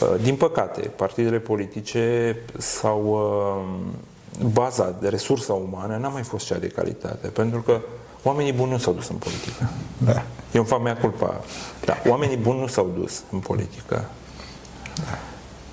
Uh, 0.00 0.20
Din 0.22 0.36
păcate, 0.36 0.80
partidele 0.80 1.38
politice 1.38 2.36
s-au 2.58 3.04
uh, 3.06 4.46
bazat 4.52 5.00
de 5.00 5.08
resursa 5.08 5.52
umană, 5.52 5.96
n-a 5.96 6.08
mai 6.08 6.22
fost 6.22 6.46
cea 6.46 6.58
de 6.58 6.66
calitate, 6.66 7.26
pentru 7.26 7.60
că 7.60 7.80
oamenii 8.24 8.52
buni 8.52 8.70
nu 8.70 8.78
s-au 8.78 8.92
dus 8.92 9.08
în 9.08 9.16
politică. 9.16 9.70
Da. 9.98 10.22
Eu 10.52 10.60
îmi 10.60 10.66
fac 10.66 10.82
mea 10.82 10.96
culpa. 10.96 11.40
Da, 11.84 11.96
oamenii 12.08 12.36
buni 12.36 12.60
nu 12.60 12.66
s-au 12.66 12.90
dus 12.98 13.22
în 13.30 13.38
politică. 13.38 14.04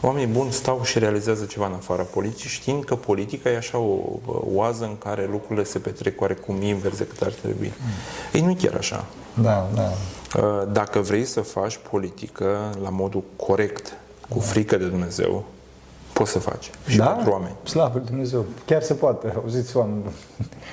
Oamenii 0.01 0.27
buni 0.27 0.51
stau 0.51 0.83
și 0.83 0.99
realizează 0.99 1.45
ceva 1.45 1.65
în 1.65 1.73
afara 1.73 2.03
politicii, 2.03 2.49
știind 2.49 2.83
că 2.83 2.95
politica 2.95 3.49
e 3.49 3.57
așa 3.57 3.77
o 3.77 3.97
o 4.25 4.41
oază 4.53 4.83
în 4.83 4.97
care 4.97 5.27
lucrurile 5.31 5.65
se 5.65 5.79
petrec 5.79 6.21
oarecum 6.21 6.61
invers 6.61 6.97
decât 6.97 7.21
ar 7.21 7.31
trebui. 7.31 7.73
Ei, 8.33 8.41
nu 8.41 8.49
e 8.49 8.53
chiar 8.53 8.75
așa. 8.75 9.05
Da, 9.33 9.69
da. 9.73 9.91
Uh, 10.41 10.67
Dacă 10.71 10.99
vrei 10.99 11.25
să 11.25 11.41
faci 11.41 11.79
politică 11.91 12.75
la 12.83 12.89
modul 12.89 13.23
corect, 13.35 13.93
cu 14.29 14.39
frică 14.39 14.77
de 14.77 14.85
Dumnezeu, 14.85 15.45
poți 16.13 16.31
să 16.31 16.39
faci. 16.39 16.69
Și 16.87 16.97
da? 16.97 17.05
pentru 17.05 17.31
oameni. 17.31 17.55
Slavă 17.63 17.91
lui 17.97 18.05
Dumnezeu. 18.05 18.45
Chiar 18.65 18.81
se 18.81 18.93
poate, 18.93 19.33
auziți 19.43 19.77
oameni. 19.77 20.03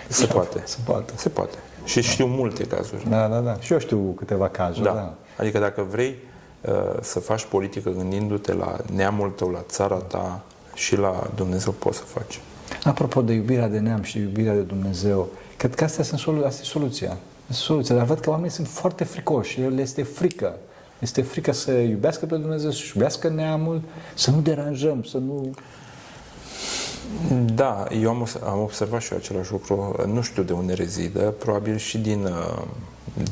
Se 0.09 0.27
poate. 0.27 0.63
Se 0.65 0.79
poate. 0.85 1.13
Se 1.17 1.29
poate. 1.29 1.59
Și 1.89 2.03
știu 2.03 2.27
multe 2.27 2.65
cazuri. 2.65 3.09
Da, 3.11 3.29
da, 3.29 3.39
da. 3.39 3.57
Și 3.61 3.73
eu 3.73 3.79
știu 3.79 3.99
câteva 4.17 4.49
cazuri, 4.49 4.85
da. 4.85 4.93
Da. 4.93 5.15
Adică 5.39 5.59
dacă 5.59 5.87
vrei 5.91 6.15
uh, 6.61 6.73
să 7.01 7.21
faci 7.21 7.45
politică 7.45 7.91
gândindu-te 7.91 8.53
la 8.53 8.77
neamul 8.95 9.31
tău, 9.31 9.49
la 9.51 9.65
țara 9.69 9.95
ta 9.95 10.41
și 10.75 10.97
la 10.97 11.31
Dumnezeu, 11.35 11.73
poți 11.73 11.97
să 11.99 12.05
faci. 12.05 12.41
Apropo 12.85 13.23
de 13.23 13.33
iubirea 13.33 13.69
de 13.69 13.79
neam 13.79 14.03
și 14.03 14.19
iubirea 14.19 14.55
de 14.55 14.61
Dumnezeu, 14.61 15.29
cred 15.57 15.75
că 15.75 15.85
asta, 15.85 16.03
sunt 16.03 16.21
solu- 16.21 16.45
asta 16.45 16.61
e 16.63 16.67
soluția. 16.67 17.09
Asta 17.11 17.51
e 17.51 17.53
soluția. 17.53 17.95
Dar 17.95 18.05
văd 18.05 18.19
că 18.21 18.31
oamenii 18.31 18.51
sunt 18.51 18.67
foarte 18.67 19.05
fricoși. 19.05 19.61
Le 19.61 19.81
este 19.81 20.03
frică. 20.03 20.55
Este 20.99 21.23
frică 21.23 21.53
să 21.53 21.71
iubească 21.73 22.27
pe 22.27 22.37
Dumnezeu, 22.37 22.71
să 22.71 22.83
iubească 22.95 23.29
neamul, 23.29 23.83
să 24.15 24.31
nu 24.31 24.41
deranjăm, 24.41 25.03
să 25.03 25.19
nu... 25.19 25.51
Da, 27.55 27.87
eu 28.01 28.11
am, 28.11 28.29
am 28.47 28.61
observat 28.61 29.01
și 29.01 29.13
eu 29.13 29.19
același 29.19 29.51
lucru. 29.51 29.97
Nu 30.07 30.23
știu 30.23 30.43
de 30.43 30.53
unde 30.53 30.73
rezidă, 30.73 31.21
probabil 31.21 31.77
și 31.77 31.99
din, 31.99 32.25
uh, 32.25 32.63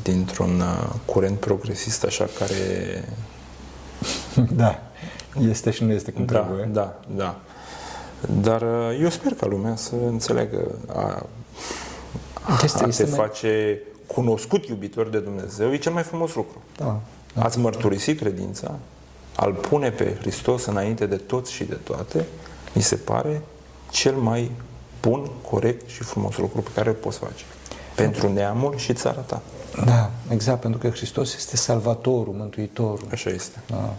dintr-un 0.03 0.59
uh, 0.59 0.89
curent 1.05 1.39
progresist 1.39 2.03
așa 2.03 2.27
care... 2.39 2.55
Da. 4.55 4.79
Este 5.49 5.71
și 5.71 5.83
nu 5.83 5.91
este 5.91 6.11
cum 6.11 6.25
Da, 6.25 6.39
trebuie. 6.39 6.69
da, 6.71 6.99
da. 7.15 7.39
Dar 8.41 8.61
uh, 8.61 8.99
eu 9.01 9.09
sper 9.09 9.33
ca 9.33 9.45
lumea 9.45 9.75
să 9.75 9.93
înțeleagă 10.07 10.77
a, 10.95 11.25
Este, 12.63 12.83
a 12.83 12.87
este 12.87 13.03
te 13.03 13.09
mai- 13.09 13.19
face 13.19 13.81
cunoscut 14.07 14.65
iubitor 14.65 15.07
de 15.07 15.19
Dumnezeu, 15.19 15.71
e 15.73 15.77
cel 15.77 15.91
mai 15.91 16.03
frumos 16.03 16.35
lucru. 16.35 16.61
Da. 16.77 16.99
Ați 17.35 17.59
mărturisi 17.59 18.15
credința, 18.15 18.75
al 19.35 19.53
pune 19.53 19.91
pe 19.91 20.15
Hristos 20.19 20.65
înainte 20.65 21.05
de 21.05 21.15
toți 21.15 21.51
și 21.51 21.63
de 21.63 21.77
toate, 21.83 22.25
mi 22.73 22.81
se 22.81 22.95
pare 22.95 23.41
cel 23.89 24.15
mai 24.15 24.51
bun, 25.01 25.29
corect 25.49 25.89
și 25.89 26.03
frumos 26.03 26.37
lucru 26.37 26.61
pe 26.61 26.69
care 26.73 26.89
îl 26.89 26.95
poți 26.95 27.17
face. 27.17 27.43
Pentru 27.95 28.33
neamul 28.33 28.77
și 28.77 28.93
țara 28.93 29.19
ta. 29.19 29.41
Da, 29.85 30.11
exact, 30.29 30.61
pentru 30.61 30.79
că 30.79 30.89
Hristos 30.89 31.35
este 31.35 31.57
salvatorul, 31.57 32.33
mântuitorul. 32.33 33.07
Așa 33.11 33.29
este. 33.29 33.59
Da. 33.67 33.93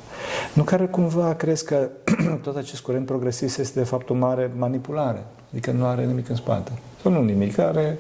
Nu 0.53 0.62
care 0.62 0.87
cumva 0.87 1.35
crezi 1.35 1.64
că 1.64 1.88
tot 2.42 2.57
acest 2.57 2.81
curent 2.81 3.07
progresist 3.07 3.59
este 3.59 3.79
de 3.79 3.85
fapt 3.85 4.11
o 4.11 4.14
mare 4.14 4.51
manipulare? 4.57 5.24
Adică 5.53 5.70
nu 5.70 5.87
are 5.87 6.05
nimic 6.05 6.29
în 6.29 6.37
spate. 6.37 6.72
Sau 7.03 7.12
nu 7.12 7.22
nimic, 7.22 7.59
are... 7.59 7.98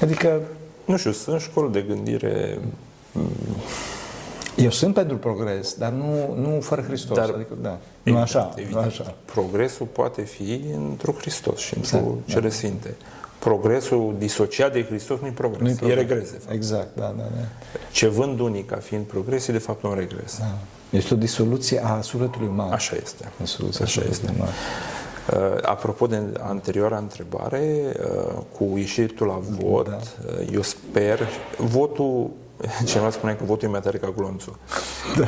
Adică... 0.00 0.40
Nu 0.84 0.96
știu, 0.96 1.12
sunt 1.12 1.40
școli 1.40 1.72
de 1.72 1.80
gândire 1.80 2.58
eu 4.56 4.70
sunt 4.70 4.94
pentru 4.94 5.16
progres, 5.16 5.74
dar 5.74 5.90
nu, 5.90 6.34
nu 6.34 6.60
fără 6.60 6.82
Hristos. 6.82 7.16
Dar, 7.16 7.30
adică, 7.34 7.52
da. 7.62 7.78
Nu 8.02 8.16
așa, 8.16 8.52
evident. 8.56 8.80
nu 8.80 8.86
așa. 8.86 9.14
Progresul 9.24 9.86
poate 9.86 10.22
fi 10.22 10.60
într-un 10.74 11.14
Hristos 11.14 11.58
și 11.58 11.76
într-o 11.76 11.98
exact, 11.98 12.26
cele 12.26 12.48
da. 12.48 12.54
sfinte. 12.54 12.94
Progresul 13.38 14.14
disociat 14.18 14.72
de 14.72 14.84
Hristos 14.84 15.20
nu-i 15.20 15.30
progres, 15.30 15.60
nu-i 15.60 15.74
progres. 15.74 15.96
e 15.96 16.00
regres, 16.00 16.30
de 16.30 16.38
fapt. 16.38 16.54
Exact, 16.54 16.96
da, 16.96 17.14
da, 17.16 17.22
da. 17.22 17.46
Ce 17.92 18.06
vând 18.06 18.40
unii 18.40 18.62
ca 18.62 18.76
fiind 18.76 19.04
progres, 19.04 19.46
e 19.46 19.52
de 19.52 19.58
fapt 19.58 19.82
un 19.82 19.94
regres. 19.94 20.38
Da. 20.38 20.54
Este 20.90 21.14
o 21.14 21.16
disoluție 21.16 21.84
a 21.84 22.00
sufletului 22.00 22.48
uman. 22.48 22.72
Așa 22.72 22.96
este. 23.02 23.32
Disoluție 23.40 23.84
Așa 23.84 24.02
este. 24.08 24.32
Uman. 24.36 24.48
Uh, 24.48 25.58
apropo 25.62 26.06
de 26.06 26.22
anterioara 26.40 26.96
întrebare, 26.96 27.96
uh, 28.00 28.42
cu 28.58 28.76
ieșitul 28.76 29.26
la 29.26 29.40
vot, 29.48 29.88
da. 29.88 29.96
uh, 29.96 30.48
eu 30.52 30.62
sper, 30.62 31.28
votul 31.58 32.30
Cineva 32.84 33.10
spune 33.10 33.34
că 33.34 33.44
votul 33.44 33.68
e 33.68 33.70
mai 33.70 33.80
tare 33.80 33.98
ca 33.98 34.12
glonțul. 34.16 34.58
Da. 35.16 35.24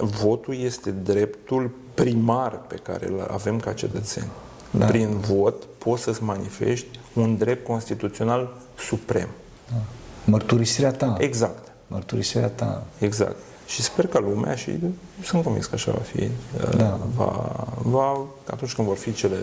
Uh, 0.00 0.08
votul 0.10 0.56
este 0.56 0.90
dreptul 0.90 1.70
primar 1.94 2.52
pe 2.52 2.74
care 2.74 3.08
îl 3.08 3.28
avem 3.30 3.60
ca 3.60 3.72
cetățeni. 3.72 4.28
Da. 4.70 4.86
Prin 4.86 5.18
vot 5.18 5.64
poți 5.64 6.02
să-ți 6.02 6.22
manifesti 6.22 7.00
un 7.12 7.36
drept 7.36 7.66
constituțional 7.66 8.56
suprem. 8.78 9.28
Da. 9.70 9.76
Mărturisirea 10.24 10.92
ta. 10.92 11.16
Exact. 11.18 11.72
Mărturisirea 11.86 12.48
ta. 12.48 12.82
Exact. 12.98 13.36
Și 13.66 13.82
sper 13.82 14.06
că 14.06 14.18
lumea, 14.18 14.54
și 14.54 14.78
sunt 15.22 15.42
convins 15.42 15.66
că 15.66 15.74
așa 15.74 15.92
va 15.92 15.98
fi, 15.98 16.28
da. 16.76 16.98
va, 17.16 17.66
va, 17.82 18.26
atunci 18.50 18.74
când 18.74 18.88
vor 18.88 18.96
fi 18.96 19.12
cele 19.12 19.36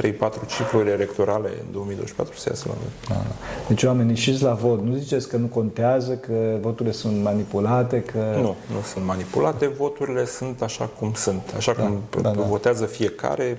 3-4 0.00 0.12
cicluri 0.56 0.90
electorale 0.90 1.48
în 1.48 1.72
2024, 1.72 2.36
să 2.36 2.48
iasă 2.48 2.68
la 2.68 2.74
noi. 2.74 2.92
Da. 3.08 3.34
Deci 3.68 3.82
oamenii 3.82 4.10
ieșiți 4.10 4.42
la 4.42 4.52
vot. 4.52 4.82
Nu 4.82 4.94
ziceți 4.94 5.28
că 5.28 5.36
nu 5.36 5.46
contează, 5.46 6.12
că 6.12 6.58
voturile 6.60 6.94
sunt 6.94 7.22
manipulate, 7.22 8.02
că... 8.02 8.34
Nu, 8.36 8.56
nu 8.74 8.82
sunt 8.92 9.04
manipulate, 9.04 9.66
voturile 9.66 10.24
sunt 10.24 10.62
așa 10.62 10.84
cum 10.84 11.12
sunt. 11.14 11.52
Așa 11.56 11.72
da, 11.72 11.82
cum 11.82 12.00
da, 12.22 12.30
da. 12.30 12.42
votează 12.42 12.84
fiecare, 12.84 13.58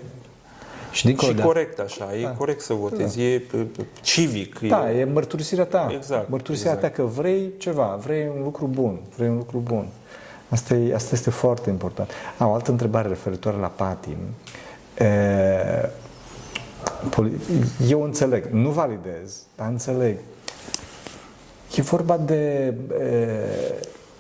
și, 0.94 1.16
și 1.16 1.36
corect 1.44 1.80
așa, 1.80 2.06
da. 2.06 2.18
e 2.18 2.34
corect 2.38 2.62
să 2.62 2.74
votezi, 2.74 3.18
da. 3.18 3.24
e 3.24 3.42
civic. 4.02 4.60
Da, 4.60 4.92
e, 4.92 5.00
e 5.00 5.04
mărturisirea 5.04 5.66
ta. 5.66 5.92
Exact. 5.92 6.30
Mărturisirea 6.30 6.74
exact. 6.74 6.96
ta 6.96 7.02
că 7.02 7.08
vrei 7.08 7.52
ceva, 7.58 8.00
vrei 8.04 8.32
un 8.38 8.44
lucru 8.44 8.66
bun, 8.66 9.00
vrei 9.16 9.30
un 9.30 9.36
lucru 9.36 9.58
bun. 9.58 9.88
Asta, 10.54 10.74
e, 10.74 10.94
asta 10.94 11.16
este 11.16 11.30
foarte 11.30 11.70
important. 11.70 12.10
Am 12.38 12.50
o 12.50 12.54
altă 12.54 12.72
întrebare 12.72 13.08
referitoare 13.08 13.58
la 13.58 13.68
patim. 13.68 14.18
E, 14.98 15.90
eu 17.88 18.04
înțeleg, 18.04 18.46
nu 18.46 18.70
validez, 18.70 19.42
dar 19.56 19.68
înțeleg. 19.70 20.18
E 21.76 21.82
vorba 21.82 22.18
de, 22.18 22.74
e, 23.00 23.28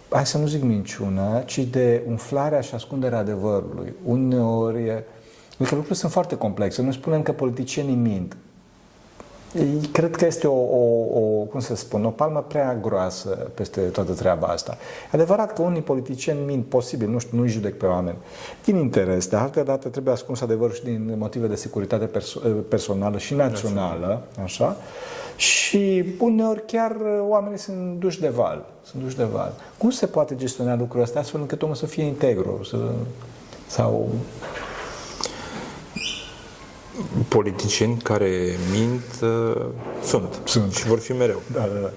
hai 0.09 0.25
să 0.25 0.37
nu 0.37 0.45
zic 0.45 0.61
minciună, 0.61 1.43
ci 1.45 1.59
de 1.59 2.03
umflarea 2.07 2.61
și 2.61 2.75
ascunderea 2.75 3.17
adevărului. 3.17 3.93
Uneori, 4.05 4.89
adică 4.89 5.05
lucrurile 5.59 5.95
sunt 5.95 6.11
foarte 6.11 6.37
complexe. 6.37 6.81
Nu 6.81 6.91
spunem 6.91 7.21
că 7.21 7.31
politicienii 7.31 7.95
mint. 7.95 8.37
Cred 9.91 10.15
că 10.15 10.25
este 10.25 10.47
o, 10.47 10.59
o, 10.59 11.19
o, 11.19 11.43
cum 11.43 11.59
să 11.59 11.75
spun, 11.75 12.05
o 12.05 12.09
palmă 12.09 12.45
prea 12.47 12.77
groasă 12.81 13.29
peste 13.53 13.81
toată 13.81 14.13
treaba 14.13 14.47
asta. 14.47 14.77
E 15.05 15.09
adevărat 15.11 15.53
că 15.53 15.61
unii 15.61 15.81
politicieni 15.81 16.45
mint 16.45 16.65
posibil, 16.65 17.09
nu 17.09 17.19
știu, 17.19 17.37
nu-i 17.37 17.49
judec 17.49 17.77
pe 17.77 17.85
oameni, 17.85 18.17
din 18.65 18.75
interes, 18.75 19.27
de 19.27 19.35
altă 19.35 19.63
dată 19.63 19.89
trebuie 19.89 20.13
ascuns 20.13 20.41
adevărul 20.41 20.73
și 20.73 20.83
din 20.83 21.15
motive 21.17 21.47
de 21.47 21.55
securitate 21.55 22.05
perso- 22.05 22.67
personală 22.69 23.17
și 23.17 23.33
națională, 23.33 24.21
așa, 24.43 24.77
și 25.35 26.05
uneori 26.19 26.65
chiar 26.65 26.95
oamenii 27.19 27.57
sunt 27.57 27.99
duși 27.99 28.19
de 28.19 28.29
val, 28.29 28.65
sunt 28.83 29.03
duși 29.03 29.15
de 29.15 29.23
val. 29.23 29.53
Cum 29.77 29.89
se 29.89 30.05
poate 30.05 30.35
gestiona 30.35 30.75
lucrul 30.75 31.01
ăsta 31.01 31.19
astfel 31.19 31.41
încât 31.41 31.61
omul 31.61 31.75
să 31.75 31.85
fie 31.85 32.03
integru, 32.03 32.59
să, 32.63 32.77
sau 33.67 34.09
politicieni 37.27 37.97
care 37.97 38.57
mint 38.71 39.21
uh, 39.21 39.65
sunt. 40.03 40.39
Sunt. 40.43 40.73
Și 40.73 40.85
vor 40.87 40.99
fi 40.99 41.11
mereu. 41.11 41.41
Da, 41.53 41.59
da, 41.59 41.79
da. 41.79 41.91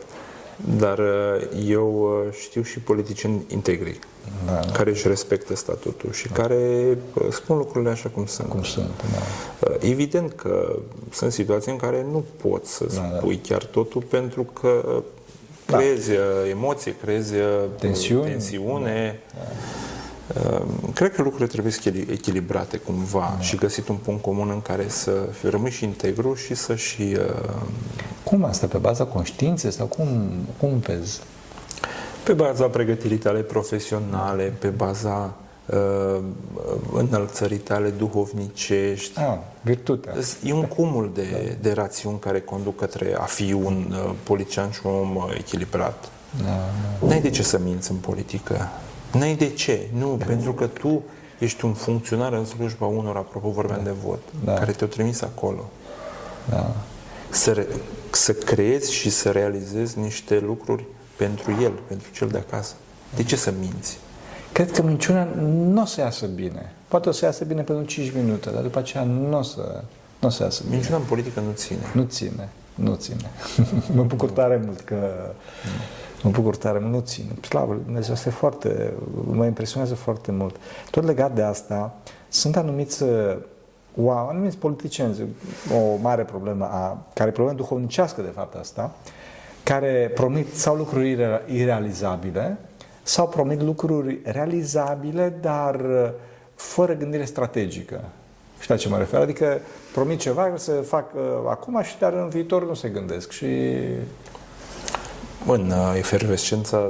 Dar 0.78 0.98
uh, 0.98 1.48
eu 1.66 2.22
uh, 2.26 2.32
știu 2.40 2.62
și 2.62 2.78
politicieni 2.78 3.44
integri, 3.48 3.98
da, 4.46 4.52
da. 4.52 4.72
care 4.72 4.90
își 4.90 5.08
respectă 5.08 5.54
statutul 5.56 6.12
și 6.12 6.28
da. 6.28 6.34
care 6.34 6.98
uh, 7.14 7.26
spun 7.30 7.56
lucrurile 7.56 7.90
așa 7.90 8.08
cum 8.08 8.26
sunt. 8.26 8.48
Cum 8.48 8.62
sunt, 8.62 9.02
da. 9.12 9.68
Uh, 9.68 9.76
evident 9.80 10.32
că 10.32 10.78
sunt 11.12 11.32
situații 11.32 11.72
în 11.72 11.78
care 11.78 12.06
nu 12.10 12.24
poți 12.42 12.72
să 12.72 12.84
da, 12.94 13.00
da. 13.00 13.16
spui 13.16 13.34
da. 13.34 13.40
chiar 13.48 13.64
totul 13.64 14.02
pentru 14.02 14.42
că 14.42 15.02
da. 15.66 15.76
creezi 15.76 16.10
uh, 16.10 16.18
emoție, 16.50 16.94
creezi 17.02 17.32
tensiune. 17.78 18.28
tensiune. 18.28 19.20
Da. 19.34 19.40
Da 19.40 19.48
Ehm, 19.48 19.95
cred 20.94 21.14
că 21.14 21.22
lucrurile 21.22 21.48
trebuie 21.48 21.72
să 21.72 21.92
echilibrate 22.10 22.76
cumva 22.76 23.34
da. 23.36 23.42
și 23.42 23.56
găsit 23.56 23.88
un 23.88 23.96
punct 23.96 24.22
comun 24.22 24.50
în 24.50 24.62
care 24.62 24.88
să 24.88 25.10
fi 25.10 25.48
rămâi 25.48 25.70
și 25.70 25.84
integru 25.84 26.34
și 26.34 26.54
să 26.54 26.74
și... 26.74 27.02
Ehm, 27.02 27.70
cum 28.24 28.44
asta? 28.44 28.66
Pe 28.66 28.78
baza 28.78 29.04
conștiinței 29.04 29.72
sau 29.72 29.86
cum, 29.86 30.30
cum 30.58 30.78
vezi? 30.78 31.20
Pe 32.24 32.32
baza 32.32 32.66
pregătirii 32.66 33.16
tale 33.16 33.40
profesionale, 33.40 34.52
pe 34.58 34.68
baza 34.68 35.34
uh, 35.66 36.18
înălțării 36.92 37.58
tale 37.58 37.88
duhovnicești. 37.88 39.20
Ah, 39.20 39.38
virtutea. 39.60 40.12
E 40.44 40.52
un 40.52 40.64
cumul 40.64 41.10
de, 41.14 41.26
da. 41.32 41.54
de 41.60 41.72
rațiuni 41.72 42.18
care 42.18 42.40
conduc 42.40 42.76
către 42.76 43.16
a 43.18 43.24
fi 43.24 43.52
un 43.52 43.86
uh, 43.90 44.12
politician 44.22 44.70
și 44.70 44.80
un 44.82 44.92
om 44.92 45.28
echilibrat. 45.38 46.08
Da, 46.42 46.44
da. 47.00 47.06
N-ai 47.06 47.20
de 47.20 47.30
ce 47.30 47.42
să 47.42 47.58
minți 47.58 47.90
în 47.90 47.96
politică. 47.96 48.70
N-ai 49.12 49.34
de 49.34 49.48
ce. 49.48 49.88
Nu, 49.98 50.16
da. 50.16 50.24
pentru 50.24 50.52
că 50.52 50.66
tu 50.66 51.02
ești 51.38 51.64
un 51.64 51.72
funcționar 51.72 52.32
în 52.32 52.44
slujba 52.44 52.86
unor, 52.86 53.16
apropo 53.16 53.48
vorbeam 53.48 53.80
da. 53.84 53.90
de 53.90 53.96
vot, 54.04 54.20
da. 54.44 54.54
care 54.54 54.72
te-au 54.72 54.88
trimis 54.90 55.22
acolo. 55.22 55.70
Da. 56.48 56.74
Să, 57.30 57.52
re, 57.52 57.66
să 58.10 58.32
creezi 58.32 58.92
și 58.92 59.10
să 59.10 59.30
realizezi 59.30 59.98
niște 59.98 60.38
lucruri 60.38 60.84
pentru 61.16 61.56
el, 61.62 61.72
pentru 61.88 62.08
cel 62.12 62.28
de 62.28 62.38
acasă. 62.38 62.74
De 63.14 63.22
ce 63.22 63.36
să 63.36 63.52
minți? 63.60 63.98
Cred 64.52 64.70
că 64.70 64.82
minciuna 64.82 65.24
nu 65.48 65.82
o 65.82 65.84
să 65.84 66.00
iasă 66.00 66.26
bine. 66.26 66.72
Poate 66.88 67.08
o 67.08 67.12
să 67.12 67.24
iasă 67.24 67.44
bine 67.44 67.62
pentru 67.62 67.84
5 67.84 68.12
minute, 68.12 68.50
dar 68.50 68.62
după 68.62 68.78
aceea 68.78 69.02
nu 69.02 69.38
o 69.38 69.42
să, 69.42 69.82
nu 70.20 70.28
o 70.28 70.30
să 70.30 70.42
iasă 70.42 70.62
bine. 70.62 70.74
Minciuna 70.74 70.96
în 70.96 71.04
politică 71.04 71.40
nu 71.40 71.52
ține. 71.52 71.78
Nu 71.94 72.02
ține. 72.02 72.48
Nu 72.74 72.94
ține. 72.94 73.30
mă 73.96 74.02
bucur 74.02 74.30
tare 74.30 74.60
mult 74.64 74.80
că 74.80 75.30
Mă 76.22 76.30
bucur 76.30 76.56
tare 76.56 76.78
mult, 76.78 76.92
nu 76.92 77.00
țin. 77.00 77.24
Slavă 77.48 77.76
Dumnezeu, 77.84 78.14
asta 78.14 78.28
e 78.28 78.32
foarte, 78.32 78.92
mă 79.24 79.44
impresionează 79.44 79.94
foarte 79.94 80.32
mult. 80.32 80.56
Tot 80.90 81.04
legat 81.04 81.34
de 81.34 81.42
asta, 81.42 81.94
sunt 82.28 82.56
anumiți 82.56 83.04
wow, 83.94 84.28
anumiți 84.28 84.56
politicieni, 84.56 85.16
o 85.72 85.96
mare 86.00 86.22
problemă, 86.22 86.64
a, 86.64 87.06
care 87.14 87.28
e 87.28 87.32
problemă 87.32 87.58
duhovnicească 87.58 88.22
de 88.22 88.32
fapt 88.34 88.54
asta, 88.54 88.94
care 89.62 90.10
promit 90.14 90.54
sau 90.54 90.74
lucruri 90.74 91.38
irealizabile, 91.46 92.56
sau 93.02 93.28
promit 93.28 93.62
lucruri 93.62 94.18
realizabile, 94.24 95.38
dar 95.40 95.80
fără 96.54 96.92
gândire 96.92 97.24
strategică. 97.24 98.00
Știi 98.58 98.74
la 98.74 98.76
ce 98.76 98.88
mă 98.88 98.98
refer? 98.98 99.20
Adică 99.20 99.58
promit 99.92 100.18
ceva 100.18 100.52
să 100.54 100.72
fac 100.72 101.14
uh, 101.14 101.22
acum 101.48 101.82
și 101.82 101.98
dar 101.98 102.12
în 102.12 102.28
viitor 102.28 102.66
nu 102.66 102.74
se 102.74 102.88
gândesc. 102.88 103.30
Și 103.30 103.46
în 105.46 105.70
uh, 105.70 105.94
efervescența 105.96 106.88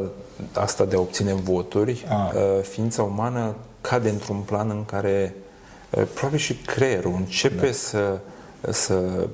asta 0.53 0.85
de 0.85 0.97
a 0.97 0.99
obține 1.01 1.35
voturi, 1.35 2.05
a. 2.09 2.33
Uh, 2.35 2.63
ființa 2.63 3.03
umană 3.03 3.55
cade 3.81 4.09
într-un 4.09 4.37
plan 4.37 4.71
în 4.71 4.85
care 4.85 5.35
uh, 5.91 6.03
probabil 6.15 6.39
și 6.39 6.55
creierul 6.55 7.15
începe 7.17 7.67
da. 7.67 7.73
să, 7.73 8.19
să 8.71 9.27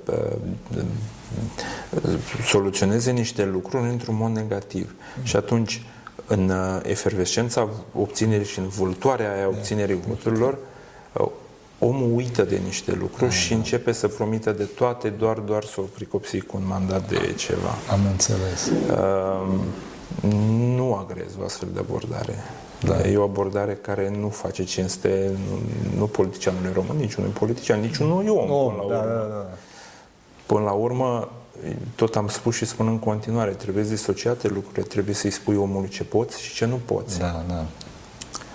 soluționeze 2.45 3.11
niște 3.11 3.45
lucruri 3.45 3.89
într-un 3.89 4.17
mod 4.17 4.31
negativ. 4.31 4.95
Mm. 5.19 5.25
Și 5.25 5.37
atunci, 5.37 5.83
în 6.27 6.53
efervescența 6.83 7.69
obținerii 7.99 8.47
și 8.47 8.59
în 8.59 8.69
vâltoarea 8.69 9.33
aia 9.35 9.49
obținerii 9.49 10.01
voturilor, 10.09 10.59
omul 11.87 12.11
uită 12.15 12.43
de 12.43 12.61
niște 12.65 12.93
lucruri 13.01 13.31
Ah, 13.31 13.37
și 13.37 13.51
da. 13.51 13.57
începe 13.57 13.93
să 13.93 14.09
promită 14.09 14.53
de 14.53 14.65
toate 14.65 15.09
doar, 15.09 15.39
doar 15.39 15.65
să 15.65 15.81
o 15.81 15.83
pricopsi 15.83 16.41
cu 16.41 16.57
un 16.57 16.67
mandat 16.67 17.09
de 17.09 17.33
ceva. 17.37 17.75
Am 17.91 18.01
înțeles. 18.11 18.71
Uh, 18.91 19.59
nu 20.77 20.95
agrez 20.95 21.31
o 21.41 21.45
astfel 21.45 21.69
de 21.73 21.79
abordare. 21.79 22.35
Da. 22.81 23.09
E 23.09 23.17
o 23.17 23.23
abordare 23.23 23.79
care 23.81 24.15
nu 24.21 24.29
face 24.29 24.65
cinste 24.65 25.31
nu, 25.49 25.59
nu 25.99 26.07
politicianului 26.07 26.71
român, 26.75 26.97
niciunui 26.97 27.31
politician, 27.31 27.81
niciunui 27.81 28.29
om. 28.29 28.51
Om, 28.51 28.75
până 28.75 28.83
la 28.89 28.95
da, 28.95 28.99
urmă. 29.03 29.27
da, 29.29 29.35
da. 29.35 29.47
Până 30.47 30.65
la 30.65 30.73
urmă, 30.73 31.29
tot 31.95 32.17
am 32.17 32.29
spus 32.29 32.55
și 32.55 32.65
spun 32.65 32.87
în 32.87 32.99
continuare, 32.99 33.51
trebuie 33.51 33.85
disociate 33.85 34.49
lucrurile, 34.49 34.83
trebuie 34.83 35.15
să-i 35.15 35.31
spui 35.31 35.57
omului 35.57 35.89
ce 35.89 36.05
poți 36.05 36.41
și 36.43 36.55
ce 36.55 36.65
nu 36.67 36.81
poți. 36.85 37.19
Da, 37.19 37.45
da. 37.49 37.65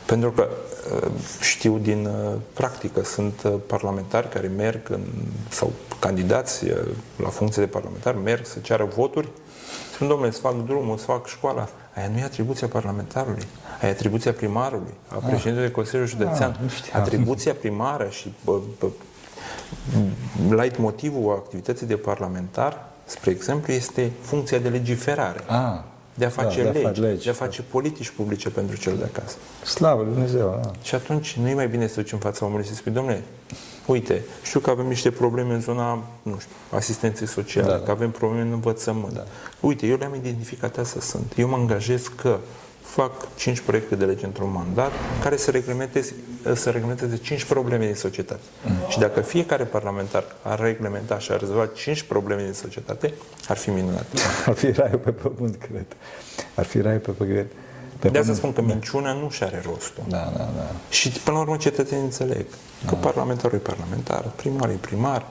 Pentru 0.07 0.31
că 0.31 0.47
uh, 0.95 1.11
știu 1.41 1.77
din 1.77 2.05
uh, 2.05 2.33
practică, 2.53 3.03
sunt 3.03 3.41
uh, 3.43 3.53
parlamentari 3.67 4.29
care 4.29 4.47
merg 4.47 4.89
în, 4.89 5.01
sau 5.49 5.71
candidați 5.99 6.65
uh, 6.65 6.77
la 7.17 7.29
funcție 7.29 7.61
de 7.61 7.67
parlamentar, 7.67 8.15
merg 8.15 8.45
să 8.45 8.59
ceară 8.59 8.85
voturi, 8.95 9.27
spun, 9.93 10.07
domnule, 10.07 10.31
să 10.31 10.39
fac 10.39 10.65
drumul, 10.65 10.97
să 10.97 11.05
fac 11.05 11.27
școala. 11.27 11.67
Aia 11.95 12.07
nu 12.07 12.17
e 12.17 12.23
atribuția 12.23 12.67
parlamentarului, 12.67 13.43
aia 13.81 13.89
e 13.89 13.93
atribuția 13.93 14.31
primarului, 14.33 14.93
a 15.07 15.15
președintelui 15.15 15.71
Consiliului 15.71 16.11
Județean. 16.11 16.51
Ah, 16.51 16.61
nu 16.61 16.67
știam. 16.67 17.01
atribuția 17.01 17.53
primară 17.53 18.07
și 18.09 18.33
bă, 18.43 18.59
bă, 18.79 18.87
light 20.55 20.77
motivul 20.77 21.33
activității 21.33 21.87
de 21.87 21.95
parlamentar, 21.95 22.85
spre 23.05 23.31
exemplu, 23.31 23.73
este 23.73 24.11
funcția 24.21 24.57
de 24.57 24.69
legiferare. 24.69 25.39
Ah, 25.47 25.79
De 26.17 26.25
a 26.25 26.29
face 26.29 26.63
da, 26.63 26.69
de 26.71 26.77
a 26.77 26.81
legi, 26.81 26.83
face 26.85 27.01
legi. 27.01 27.23
de 27.23 27.29
a 27.29 27.33
face 27.33 27.61
politici 27.61 28.09
publice 28.09 28.49
pentru 28.49 28.77
cel 28.77 28.97
de 28.97 29.03
acasă. 29.03 29.35
Slavă 29.63 30.01
Lui 30.03 30.11
Dumnezeu, 30.11 30.59
da. 30.63 30.71
Și 30.81 30.95
atunci 30.95 31.37
nu 31.41 31.47
e 31.47 31.53
mai 31.53 31.67
bine 31.67 31.87
să 31.87 32.01
duci 32.01 32.11
în 32.11 32.19
fața 32.19 32.45
omului 32.45 32.63
și 32.63 32.69
să 32.69 32.75
spui, 32.75 32.91
domnule, 32.91 33.23
uite, 33.85 34.23
știu 34.43 34.59
că 34.59 34.69
avem 34.69 34.87
niște 34.87 35.11
probleme 35.11 35.53
în 35.53 35.61
zona, 35.61 36.03
nu 36.21 36.37
știu, 36.39 36.51
asistenței 36.69 37.27
sociale, 37.27 37.67
Da, 37.67 37.73
da, 37.73 37.79
da. 37.79 37.83
că 37.85 37.91
avem 37.91 38.11
probleme 38.11 38.41
în 38.41 38.51
învățământ. 38.51 39.13
Da. 39.13 39.23
Uite, 39.59 39.85
eu 39.87 39.97
le-am 39.97 40.13
identificat 40.15 40.77
astea 40.77 41.01
sunt. 41.01 41.33
Eu 41.35 41.47
mă 41.47 41.55
angajez 41.55 42.07
că 42.15 42.37
fac 42.87 43.35
cinci 43.35 43.59
proiecte 43.59 43.95
de 43.95 44.05
lege 44.05 44.25
într-un 44.25 44.51
mandat 44.51 44.91
care 45.21 45.37
să 45.37 45.51
reglementeze, 45.51 46.15
să 46.53 46.69
reglementeze 46.69 47.17
cinci 47.17 47.43
probleme 47.43 47.85
din 47.85 47.95
societate. 47.95 48.41
Mm. 48.65 48.89
Și 48.89 48.99
dacă 48.99 49.21
fiecare 49.21 49.63
parlamentar 49.63 50.23
ar 50.41 50.59
reglementa 50.59 51.19
și 51.19 51.31
ar 51.31 51.39
rezolva 51.39 51.69
cinci 51.75 52.03
probleme 52.03 52.43
din 52.43 52.53
societate, 52.53 53.13
ar 53.47 53.57
fi 53.57 53.69
minunat. 53.69 54.05
Ar 54.45 54.53
fi 54.53 54.71
raiul 54.71 54.97
pe 54.97 55.11
pământ, 55.11 55.55
cred. 55.55 55.85
Ar 56.55 56.65
fi 56.65 56.81
raiul 56.81 56.99
pe 56.99 57.11
pământ. 57.11 57.51
Pe 57.99 58.09
De 58.09 58.17
asta 58.19 58.33
pământ. 58.33 58.37
spun 58.37 58.53
că 58.53 58.61
minciuna 58.61 59.13
nu 59.13 59.29
și 59.29 59.43
are 59.43 59.61
rostul. 59.65 60.03
Da, 60.07 60.31
da, 60.37 60.49
da. 60.55 60.71
Și 60.89 61.09
până 61.09 61.35
la 61.35 61.41
urmă 61.41 61.55
cetățenii 61.57 62.03
înțeleg 62.03 62.45
că 62.85 62.95
parlamentarul 62.95 63.57
e 63.57 63.61
parlamentar, 63.61 64.23
primarul 64.35 64.73
e 64.73 64.77
primar, 64.81 65.25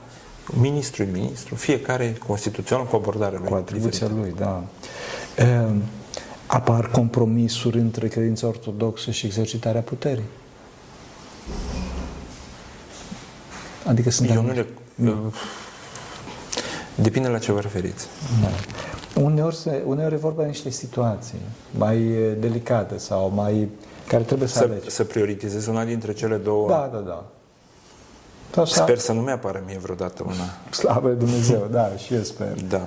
ministru 0.53 1.03
e 1.03 1.09
ministru, 1.13 1.55
fiecare 1.55 2.17
constituțional 2.27 2.87
cu 2.87 2.97
abordarea 2.97 3.39
lui. 3.39 3.49
Cu 3.49 3.55
atribuția 3.55 4.07
diferită. 4.07 4.21
lui, 4.21 4.35
da. 4.39 4.63
E, 5.45 5.67
apar 6.47 6.91
compromisuri 6.91 7.79
între 7.79 8.09
credința 8.09 8.47
ortodoxă 8.47 9.11
și 9.11 9.27
exercitarea 9.27 9.81
puterii. 9.81 10.25
Adică 13.87 14.11
sunt 14.11 14.31
Eu 14.31 14.43
nu 14.43 14.53
le... 14.53 14.67
Depinde 16.95 17.29
la 17.29 17.39
ce 17.39 17.53
vă 17.53 17.61
referiți. 17.61 18.07
Da. 18.43 18.49
Uneori, 19.23 19.55
se, 19.57 19.83
uneori 19.87 20.15
e 20.15 20.17
vorba 20.17 20.43
de 20.43 20.49
niște 20.49 20.71
situații 20.71 21.39
mai 21.79 22.03
e, 22.03 22.31
delicate 22.33 22.99
sau 22.99 23.33
mai 23.35 23.69
care 24.09 24.23
trebuie 24.23 24.49
să, 24.49 24.59
Să, 24.59 24.65
alegi. 24.65 24.91
să 24.91 25.05
prioritizez 25.05 25.67
una 25.67 25.85
dintre 25.85 26.13
cele 26.13 26.37
două. 26.37 26.69
Da, 26.69 26.91
da, 26.93 26.99
da. 26.99 27.25
Tot 28.51 28.63
așa, 28.63 28.83
Sper 28.83 28.99
să 28.99 29.13
nu 29.13 29.21
mi-apară 29.21 29.63
mie 29.67 29.79
vreodată 29.79 30.23
una. 30.27 30.71
Slavă 30.71 31.09
lui 31.09 31.17
Dumnezeu, 31.17 31.69
da, 31.71 31.97
și 31.97 32.15
eu 32.15 32.23
sper. 32.23 32.61
Da. 32.69 32.87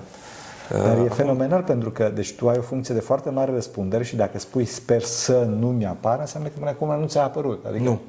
Dar 0.71 0.97
Uh, 0.97 1.05
e 1.05 1.09
fenomenal 1.09 1.61
pentru 1.61 1.91
că, 1.91 2.11
deci 2.15 2.33
tu 2.33 2.49
ai 2.49 2.57
o 2.57 2.61
funcție 2.61 2.93
de 2.93 2.99
foarte 2.99 3.29
mare 3.29 3.51
răspundere 3.51 4.03
și 4.03 4.15
dacă 4.15 4.39
spui 4.39 4.65
sper 4.65 5.01
să 5.01 5.47
nu 5.59 5.67
mi-apară, 5.67 6.21
înseamnă 6.21 6.49
că 6.49 6.55
până 6.57 6.69
acum 6.69 6.99
nu 6.99 7.05
ți-a 7.07 7.23
apărut. 7.23 7.65
Adică, 7.65 7.83
Nu. 7.83 7.99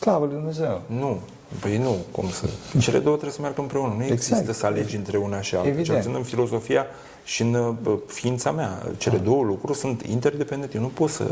Slavă 0.00 0.24
lui 0.24 0.34
Dumnezeu. 0.34 0.80
Nu. 0.86 1.18
Păi 1.60 1.78
nu, 1.78 1.96
cum 2.10 2.28
să... 2.30 2.46
Cele 2.78 2.98
două 2.98 3.14
trebuie 3.16 3.34
să 3.36 3.40
meargă 3.40 3.60
împreună. 3.60 3.94
Nu 3.96 4.04
există 4.04 4.36
Exact. 4.38 4.58
să 4.58 4.66
alegi 4.66 4.96
între 4.96 5.16
una 5.16 5.40
și 5.40 5.54
alta. 5.54 5.66
Evident. 5.68 5.86
Cel 5.86 5.96
puțin 5.96 6.14
în 6.14 6.22
filozofia 6.22 6.86
și 7.24 7.42
în 7.42 7.54
uh, 7.54 7.94
ființa 8.06 8.50
mea. 8.50 8.82
Cele 8.96 9.16
Ah. 9.16 9.22
două 9.24 9.42
lucruri 9.44 9.78
sunt 9.78 10.02
interdependente. 10.02 10.76
Eu 10.76 10.82
nu 10.82 10.88
pot 10.88 11.10
să... 11.10 11.24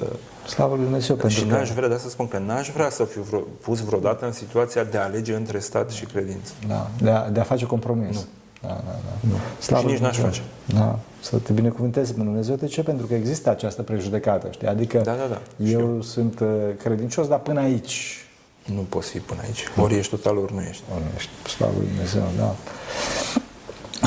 Slavă 0.47 0.75
lui 0.75 0.85
Dumnezeu 0.85 1.17
pentru 1.17 1.39
și 1.39 1.47
că... 1.47 1.55
n-aș 1.55 1.71
vrea, 1.71 1.89
de 1.89 1.95
asta 1.95 2.09
spun 2.09 2.29
că 2.29 2.39
n-aș 2.39 2.71
vrea 2.71 2.91
să 2.91 3.05
fiu 3.05 3.23
vreo, 3.23 3.41
pus 3.41 3.81
vreodată 3.81 4.27
în 4.27 4.33
situația 4.33 4.85
de 4.85 4.99
a 4.99 5.05
alege 5.05 5.35
între 5.35 5.59
stat 5.59 5.91
și 5.91 6.05
credință. 6.05 6.53
Da, 6.69 6.91
de, 7.03 7.11
a, 7.11 7.29
de 7.31 7.41
a 7.41 7.43
face 7.43 7.67
compromis. 7.67 8.15
Nu. 8.17 8.23
Da, 8.63 8.69
da, 8.69 8.99
da. 9.05 9.29
Nu. 9.29 9.81
Și 9.81 9.87
nici 9.87 9.99
n-aș 9.99 10.19
face. 10.19 10.43
Da. 10.67 10.99
Să 11.21 11.37
te 11.37 11.53
binecuvânteze 11.53 12.13
pe 12.13 12.23
Dumnezeu. 12.23 12.55
De 12.55 12.67
ce? 12.67 12.83
Pentru 12.83 13.07
că 13.07 13.15
există 13.15 13.51
această 13.51 13.83
prejudecată, 13.83 14.49
știi? 14.51 14.67
Adică 14.67 14.99
Da, 14.99 15.15
da, 15.15 15.27
da. 15.29 15.41
eu 15.71 16.03
sunt 16.03 16.41
uh, 16.41 16.49
credincios, 16.83 17.29
dar 17.29 17.39
până 17.39 17.61
aici. 17.61 18.25
Nu 18.75 18.81
poți 18.89 19.11
fi 19.11 19.19
până 19.19 19.41
aici. 19.45 19.65
Ori 19.77 19.95
ești 19.95 20.11
total, 20.11 20.37
ori 20.37 20.55
nu 20.55 20.61
ești. 20.61 20.83
O, 20.95 20.99
nu 20.99 21.05
ești, 21.17 21.31
slavă 21.49 21.73
lui 21.79 21.87
Dumnezeu, 21.87 22.23
da. 22.37 22.55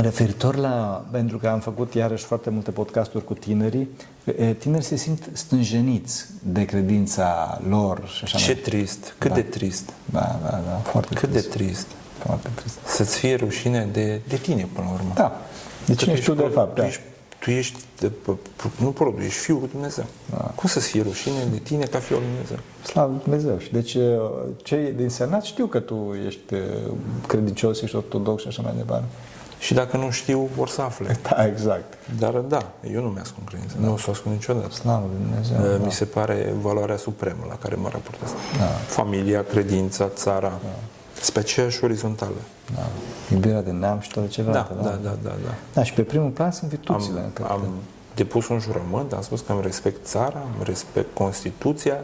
Referitor 0.01 0.55
la, 0.55 1.05
pentru 1.11 1.37
că 1.37 1.47
am 1.47 1.59
făcut 1.59 1.93
iarăși 1.93 2.23
foarte 2.23 2.49
multe 2.49 2.71
podcasturi 2.71 3.23
cu 3.25 3.33
tinerii, 3.33 3.89
e, 4.37 4.53
tinerii 4.53 4.85
se 4.85 4.95
simt 4.95 5.29
stânjeniți 5.31 6.25
de 6.43 6.65
credința 6.65 7.61
lor 7.69 8.07
și 8.15 8.23
așa 8.23 8.37
Ce 8.37 8.53
mai 8.53 8.61
trist, 8.61 9.15
cât 9.17 9.29
Da. 9.29 9.35
de 9.35 9.41
trist, 9.41 9.93
Da, 10.05 10.39
da, 10.43 10.49
da, 10.49 10.75
foarte 10.89 11.13
cât 11.15 11.29
de 11.31 11.39
trist. 11.39 11.87
Trist. 12.23 12.41
Foarte 12.43 12.49
trist. 12.55 12.77
Să-ți 12.85 13.17
fie 13.17 13.35
rușine 13.35 13.89
de, 13.91 14.21
de 14.27 14.35
tine 14.37 14.67
până 14.73 14.87
la 14.87 14.93
urmă. 14.93 15.11
Da. 15.15 15.41
De 15.85 15.93
Că 15.93 15.99
cine 15.99 16.13
ești 16.13 16.25
tu 16.25 16.33
de 16.33 16.41
pro- 16.41 16.51
fapt? 16.51 16.75
Tu 16.75 16.81
Da. 16.81 16.87
ești, 16.87 17.01
tu 17.39 17.51
ești 17.51 17.79
de, 17.99 18.07
p- 18.07 18.37
nu 18.77 18.89
produs, 18.89 19.23
ești 19.23 19.39
Fiul 19.39 19.59
lui 19.59 19.69
Dumnezeu. 19.71 20.05
Da. 20.29 20.37
Cum 20.55 20.69
să-ți 20.69 20.87
fie 20.87 21.01
rușine 21.01 21.43
de 21.51 21.57
tine 21.57 21.85
ca 21.85 21.99
Fiul 21.99 22.19
lui 22.19 22.27
Dumnezeu? 22.27 22.57
Slavă 22.83 23.11
lui 23.11 23.19
Dumnezeu. 23.23 23.57
Și 23.57 23.71
deci 23.71 23.93
uh, 23.93 24.03
cei 24.63 24.91
din 24.91 25.09
Senat 25.09 25.43
știu 25.43 25.65
că 25.65 25.79
tu 25.79 26.15
ești 26.27 26.53
uh, 26.53 26.59
credincios, 27.27 27.81
ești 27.81 27.95
ortodox 27.95 28.41
și 28.41 28.47
așa 28.47 28.61
mai 28.61 28.73
departe. 28.77 29.05
Și 29.59 29.73
dacă 29.73 29.97
nu 29.97 30.09
știu, 30.09 30.49
vor 30.55 30.67
să 30.69 30.81
afle. 30.81 31.17
Da, 31.29 31.45
exact. 31.45 31.93
Dar 32.19 32.31
da, 32.33 32.71
eu 32.93 33.01
nu 33.01 33.07
mi-ascund 33.07 33.47
credința. 33.47 33.75
Nu 33.79 33.93
o 33.93 33.97
să 33.97 34.05
o 34.07 34.11
ascund 34.11 34.33
niciodată. 34.35 34.71
Slavă 34.73 35.09
lui 35.11 35.25
Dumnezeu. 35.27 35.73
Uh, 35.75 35.81
Mi 35.85 35.91
se 35.91 36.05
pare 36.05 36.53
valoarea 36.61 36.97
supremă 36.97 37.45
la 37.47 37.55
care 37.61 37.75
mă 37.75 37.89
raportez. 37.91 38.29
Da. 38.57 38.65
Familia, 38.87 39.43
credința, 39.43 40.07
țara, 40.07 40.47
da. 40.63 40.75
Pe 41.31 41.39
aceeași 41.39 41.83
orizontală. 41.83 42.31
Da. 42.75 42.87
Iubirea 43.31 43.61
de 43.61 43.71
neam 43.71 43.99
și 43.99 44.09
toate 44.09 44.27
Da, 44.27 44.33
celelalte. 44.33 44.73
da, 44.81 44.89
da, 44.89 45.17
da, 45.23 45.29
da. 45.45 45.53
Da, 45.73 45.83
și 45.83 45.93
pe 45.93 46.01
primul 46.01 46.29
plan 46.29 46.51
sunt 46.51 46.69
virtuțile. 46.69 47.19
Am, 47.19 47.31
cred 47.33 47.47
am 47.49 47.59
că. 47.59 47.67
depus 48.15 48.47
un 48.47 48.59
jurământ, 48.59 49.13
am 49.13 49.21
spus 49.21 49.41
că 49.41 49.51
îmi 49.51 49.61
respect 49.61 50.05
țara, 50.05 50.43
îmi 50.55 50.63
respect 50.63 51.13
Constituția, 51.13 51.97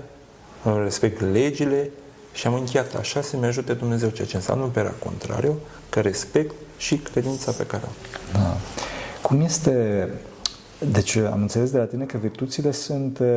îmi 0.63 0.83
respect 0.83 1.21
legile 1.21 1.89
și 2.33 2.47
am 2.47 2.53
încheiat. 2.53 2.95
Așa 2.95 3.21
să-mi 3.21 3.45
ajute 3.45 3.73
Dumnezeu, 3.73 4.09
ceea 4.09 4.27
ce 4.27 4.35
înseamnă 4.35 4.63
în 4.63 4.69
pera 4.69 4.93
contrariu, 5.03 5.57
că 5.89 5.99
respect 5.99 6.53
și 6.77 6.97
credința 6.97 7.51
pe 7.51 7.65
care 7.65 7.83
o 7.85 7.87
am. 7.87 8.43
Da. 8.43 8.57
Cum 9.21 9.41
este... 9.41 10.07
Deci 10.79 11.15
am 11.15 11.41
înțeles 11.41 11.71
de 11.71 11.77
la 11.77 11.83
tine 11.85 12.05
că 12.05 12.17
virtuțile 12.17 12.71
sunt 12.71 13.19
uh, 13.19 13.27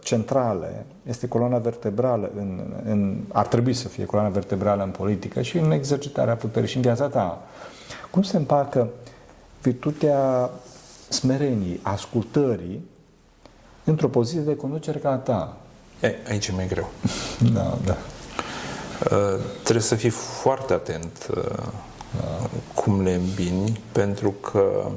centrale, 0.00 0.86
este 1.02 1.28
coloana 1.28 1.58
vertebrală, 1.58 2.30
în, 2.36 2.60
în, 2.84 3.18
ar 3.32 3.46
trebui 3.46 3.74
să 3.74 3.88
fie 3.88 4.04
coloana 4.04 4.30
vertebrală 4.30 4.82
în 4.82 4.90
politică 4.90 5.42
și 5.42 5.58
în 5.58 5.70
exercitarea 5.70 6.36
puterii 6.36 6.68
și 6.68 6.76
în 6.76 6.82
viața 6.82 7.08
ta. 7.08 7.42
Cum 8.10 8.22
se 8.22 8.36
împacă 8.36 8.88
virtutea 9.62 10.50
smereniei, 11.08 11.80
ascultării, 11.82 12.88
într-o 13.84 14.08
poziție 14.08 14.40
de 14.40 14.56
conducere 14.56 14.98
ca 14.98 15.10
a 15.10 15.16
ta? 15.16 15.56
E, 16.00 16.14
aici 16.28 16.46
e 16.46 16.52
mai 16.52 16.66
greu. 16.66 16.90
Da, 17.54 17.78
da. 17.84 17.96
Uh, 19.10 19.40
trebuie 19.62 19.84
să 19.84 19.94
fii 19.94 20.10
foarte 20.10 20.72
atent 20.72 21.28
uh, 21.36 21.64
cum 22.74 23.02
le 23.02 23.14
îmbini, 23.14 23.80
pentru 23.92 24.30
că 24.30 24.90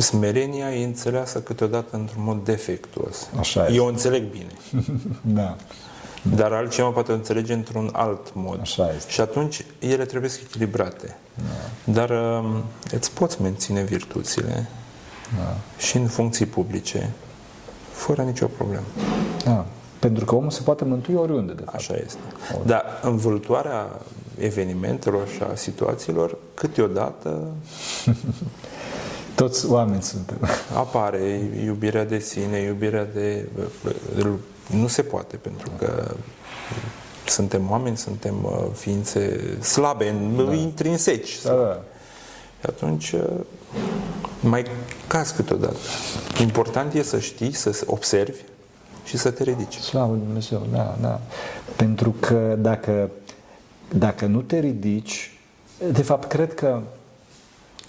smerenia 0.00 0.74
e 0.74 0.84
înțeleasă 0.84 1.40
câteodată 1.40 1.96
într-un 1.96 2.22
mod 2.24 2.44
defectuos. 2.44 3.28
Așa 3.38 3.60
este. 3.62 3.74
Eu 3.74 3.84
o 3.84 3.88
înțeleg 3.88 4.22
bine, 4.30 4.52
Da. 5.40 5.56
dar 6.36 6.52
altcineva 6.52 6.90
poate 6.90 7.12
o 7.12 7.14
înțelege 7.14 7.52
într-un 7.52 7.90
alt 7.92 8.30
mod. 8.34 8.58
Așa 8.60 8.92
este. 8.96 9.10
Și 9.10 9.20
atunci 9.20 9.64
ele 9.78 10.04
trebuie 10.04 10.30
să 10.30 10.38
echilibrate. 10.44 11.16
Dar 11.84 12.10
um, 12.10 12.62
îți 12.92 13.12
poți 13.12 13.42
menține 13.42 13.82
virtuțile 13.82 14.66
Da. 15.36 15.56
și 15.78 15.96
în 15.96 16.06
funcții 16.06 16.46
publice, 16.46 17.10
fără 17.92 18.22
nicio 18.22 18.46
problemă. 18.46 18.84
da. 19.44 19.66
Pentru 19.98 20.24
că 20.24 20.34
omul 20.34 20.50
se 20.50 20.62
poate 20.62 20.84
mântui 20.84 21.14
oriunde, 21.14 21.52
de 21.52 21.62
fapt. 21.64 21.76
Așa 21.76 21.94
este. 21.94 22.18
Dar 22.66 22.84
învâltoarea 23.02 24.00
evenimentelor 24.38 25.28
și 25.28 25.42
a 25.52 25.54
situațiilor, 25.54 26.36
câteodată 26.54 27.46
Toți 29.40 29.70
oameni 29.70 30.02
suntem. 30.02 30.36
apare 30.74 31.50
iubirea 31.64 32.04
de 32.04 32.18
sine, 32.18 32.58
iubirea 32.58 33.04
de... 33.04 33.48
Nu 34.70 34.86
se 34.86 35.02
poate, 35.02 35.36
pentru 35.36 35.70
că 35.78 36.14
suntem 37.26 37.70
oameni, 37.70 37.96
suntem 37.96 38.34
ființe 38.74 39.40
slabe, 39.62 40.14
da. 40.36 40.52
intrinseci. 40.52 41.42
Da, 41.42 41.50
da. 41.50 41.82
Și 42.60 42.66
atunci 42.66 43.14
mai 44.40 44.66
caz 45.06 45.30
câteodată. 45.30 45.76
Important 46.40 46.94
e 46.94 47.02
să 47.02 47.18
știi, 47.18 47.52
să 47.52 47.82
observi 47.86 48.40
și 49.04 49.16
să 49.16 49.30
te 49.30 49.42
ridici. 49.42 49.76
Slavă 49.76 50.14
Dumnezeu, 50.14 50.66
da, 50.72 50.96
da. 51.00 51.20
Pentru 51.76 52.14
că 52.20 52.56
dacă, 52.58 53.10
dacă 53.94 54.26
nu 54.26 54.40
te 54.40 54.58
ridici, 54.58 55.38
de 55.92 56.02
fapt, 56.02 56.28
cred 56.28 56.54
că, 56.54 56.80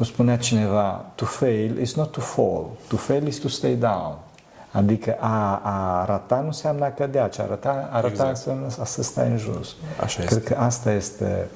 cum 0.02 0.10
spunea 0.10 0.38
cineva, 0.38 1.06
to 1.16 1.26
fail 1.26 1.80
is 1.82 1.96
not 1.96 2.12
to 2.12 2.22
fall, 2.22 2.66
to 2.88 2.96
fail 2.96 3.28
is 3.28 3.38
to 3.38 3.48
stay 3.48 3.76
down. 3.76 4.18
Adică 4.72 5.16
a, 5.20 5.62
a 5.64 6.06
rata 6.06 6.40
nu 6.40 6.46
înseamnă 6.46 6.86
a 6.86 6.92
cădea, 6.92 7.28
ci 7.28 7.40
a 7.40 7.46
rata, 7.46 7.90
a 7.92 7.96
rata 7.96 8.08
exact. 8.08 8.30
înseamnă 8.30 8.68
să 8.86 9.04
stai 9.04 9.28
în 9.28 9.38
jos. 9.38 9.76
Așa 10.04 10.24
Cred 10.24 10.38
este. 10.38 10.54
că 10.54 10.60
asta 10.60 10.92
este, 10.92 11.48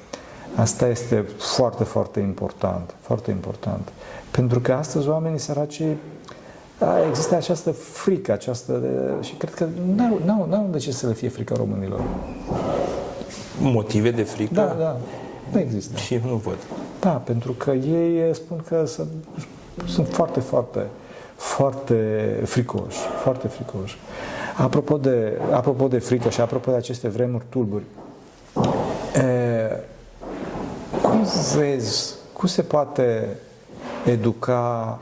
asta 0.56 0.86
este 0.86 1.24
foarte, 1.38 1.84
foarte 1.84 2.20
important. 2.20 2.94
Foarte 3.00 3.30
important. 3.30 3.92
Pentru 4.30 4.60
că 4.60 4.72
astăzi 4.72 5.08
oamenii 5.08 5.38
săraci 5.38 5.82
da, 6.78 7.06
există 7.08 7.34
această 7.34 7.70
frică, 7.72 8.32
această, 8.32 8.82
și 9.20 9.34
cred 9.34 9.54
că 9.54 9.66
n-au, 9.96 10.20
n-au, 10.24 10.46
n-au 10.50 10.68
de 10.70 10.78
ce 10.78 10.92
să 10.92 11.06
le 11.06 11.12
fie 11.12 11.28
frică 11.28 11.54
românilor. 11.54 12.00
Motive 13.60 14.10
de 14.10 14.22
frică? 14.22 14.54
Da, 14.54 14.76
da. 14.78 14.96
Nu 15.52 15.58
există. 15.58 15.98
Și 15.98 16.20
nu 16.24 16.34
văd. 16.34 16.58
Da, 17.06 17.12
pentru 17.12 17.52
că 17.52 17.70
ei 17.70 18.34
spun 18.34 18.64
că 18.68 18.84
sunt, 18.86 19.08
sunt 19.86 20.08
foarte, 20.08 20.40
foarte, 20.40 20.86
foarte 21.36 21.94
fricoși. 22.44 22.98
Foarte 23.22 23.48
fricoși. 23.48 23.96
Apropo 24.56 24.96
de, 24.96 25.40
apropo 25.52 25.88
de 25.88 25.98
frică 25.98 26.28
și 26.28 26.40
apropo 26.40 26.70
de 26.70 26.76
aceste 26.76 27.08
vremuri 27.08 27.44
tulburi, 27.48 27.82
e, 29.14 29.80
cum 31.02 31.26
vezi, 31.56 32.14
cum 32.32 32.48
se 32.48 32.62
poate 32.62 33.36
educa 34.04 34.98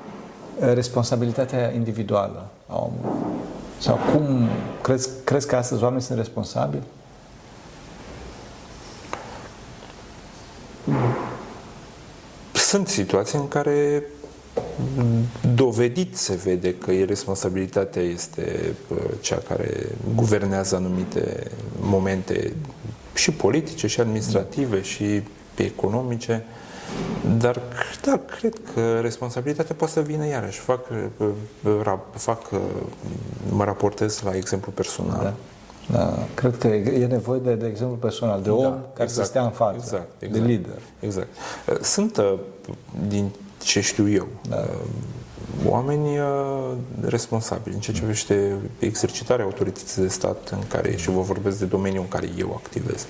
responsabilitatea 0.58 1.72
individuală 1.72 2.46
a 2.66 2.76
omului? 2.76 3.20
Sau 3.78 3.98
cum 4.12 4.48
crezi, 4.82 5.08
crezi 5.24 5.46
că 5.46 5.56
astăzi 5.56 5.82
oamenii 5.82 6.04
sunt 6.04 6.18
responsabili? 6.18 6.82
Sunt 12.74 12.88
situații 12.88 13.38
în 13.38 13.48
care 13.48 14.02
dovedit 15.54 16.16
se 16.16 16.34
vede 16.44 16.74
că 16.74 16.92
responsabilitatea 16.92 18.02
este 18.02 18.74
uh, 18.88 18.98
cea 19.20 19.36
care 19.48 19.88
guvernează 20.14 20.76
anumite 20.76 21.50
momente 21.80 22.52
și 23.14 23.30
politice, 23.30 23.86
și 23.86 24.00
administrative, 24.00 24.82
și 24.82 25.22
economice. 25.56 26.44
Dar, 27.38 27.62
da, 28.04 28.20
cred 28.38 28.54
că 28.74 29.00
responsabilitatea 29.00 29.74
poate 29.74 29.92
să 29.92 30.00
vină 30.00 30.26
iarăși. 30.26 30.58
Fac, 30.58 30.90
uh, 30.90 31.28
uh, 31.62 31.98
fac, 32.14 32.50
mă 33.48 33.64
raportez 33.64 34.20
la 34.20 34.36
exemplu 34.36 34.72
personal. 34.72 35.20
Da. 35.22 35.34
Da, 35.90 36.18
cred 36.34 36.58
că 36.58 36.66
e 36.68 37.06
nevoie 37.06 37.40
de, 37.40 37.54
de 37.54 37.66
exemplu 37.66 37.96
personal, 37.96 38.42
de 38.42 38.50
om 38.50 38.62
da, 38.62 38.68
care 38.68 39.02
exact, 39.02 39.12
să 39.12 39.22
stea 39.22 39.42
în 39.42 39.50
față, 39.50 39.76
exact, 39.76 40.08
exact, 40.18 40.40
de 40.40 40.52
lider. 40.52 40.78
Exact. 41.00 41.28
Sunt, 41.82 42.16
uh, 42.16 42.34
din 43.08 43.30
ce 43.62 43.80
știu 43.80 44.10
eu, 44.10 44.26
da. 44.48 44.56
Uh, 44.56 44.64
oameni 45.66 46.18
uh, 46.18 46.72
responsabili 47.00 47.74
în 47.74 47.80
ceea 47.80 47.96
ce 47.96 48.02
privește 48.02 48.56
exercitarea 48.78 49.44
autorității 49.44 50.02
de 50.02 50.08
stat 50.08 50.48
în 50.48 50.66
care, 50.68 50.96
și 50.96 51.10
vă 51.10 51.20
vorbesc 51.20 51.58
de 51.58 51.64
domeniul 51.64 52.02
în 52.02 52.08
care 52.08 52.28
eu 52.38 52.52
activez. 52.54 53.06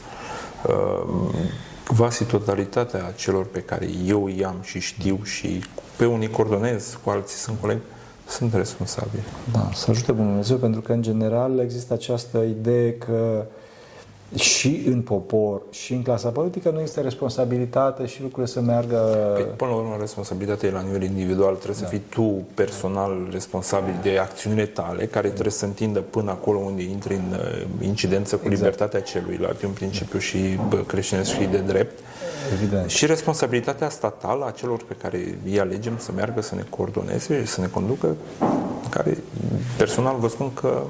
Quasi 1.96 2.24
totalitatea 2.24 3.12
celor 3.16 3.46
pe 3.46 3.60
care 3.60 3.88
eu 4.06 4.28
i-am 4.28 4.56
și 4.62 4.80
știu 4.80 5.20
și 5.22 5.64
pe 5.96 6.06
unii 6.06 6.30
coordonez, 6.30 6.98
cu 7.04 7.10
alții 7.10 7.36
sunt 7.36 7.56
colegi, 7.60 7.82
sunt 8.28 8.54
responsabili. 8.54 9.22
Da, 9.52 9.70
să 9.74 9.90
ajute 9.90 10.12
Bunul 10.12 10.28
Dumnezeu, 10.28 10.56
pentru 10.56 10.80
că, 10.80 10.92
în 10.92 11.02
general, 11.02 11.58
există 11.58 11.92
această 11.92 12.38
idee 12.38 12.92
că 12.92 13.44
și 14.34 14.82
în 14.86 15.00
popor, 15.00 15.62
și 15.70 15.92
în 15.92 16.02
clasa 16.02 16.28
politică 16.28 16.70
nu 16.70 16.80
este 16.80 17.00
responsabilitate 17.00 18.06
și 18.06 18.22
lucrurile 18.22 18.52
să 18.52 18.60
meargă... 18.60 18.96
Păi, 19.34 19.44
până 19.56 19.70
la 19.70 19.76
urmă, 19.76 19.96
responsabilitatea 20.00 20.68
e 20.68 20.72
la 20.72 20.80
nivel 20.80 21.02
individual. 21.02 21.54
Trebuie 21.54 21.76
da. 21.80 21.86
să 21.86 21.90
fii 21.90 22.02
tu 22.08 22.46
personal 22.54 23.28
responsabil 23.30 23.94
de 24.02 24.18
acțiunile 24.18 24.66
tale, 24.66 25.06
care 25.06 25.28
trebuie 25.28 25.52
să 25.52 25.64
întindă 25.64 26.00
până 26.00 26.30
acolo 26.30 26.58
unde 26.58 26.82
intri 26.82 27.14
în 27.14 27.38
uh, 27.38 27.86
incidență 27.86 28.36
cu 28.36 28.42
exact. 28.44 28.56
libertatea 28.56 29.00
celuilalt. 29.00 29.62
E 29.62 29.66
un 29.66 29.72
principiu 29.72 30.18
și 30.18 30.58
creștinesc 30.86 31.30
și 31.30 31.44
de 31.44 31.58
drept. 31.58 31.98
Evident. 32.52 32.90
Și 32.90 33.06
responsabilitatea 33.06 33.88
statală 33.88 34.46
a 34.46 34.50
celor 34.50 34.84
pe 34.88 34.94
care 35.02 35.38
îi 35.44 35.60
alegem 35.60 35.98
să 35.98 36.12
meargă 36.14 36.40
să 36.40 36.54
ne 36.54 36.64
coordoneze 36.70 37.44
și 37.44 37.50
să 37.50 37.60
ne 37.60 37.66
conducă, 37.66 38.16
care 38.90 39.18
personal 39.76 40.16
vă 40.18 40.28
spun 40.28 40.54
că 40.54 40.82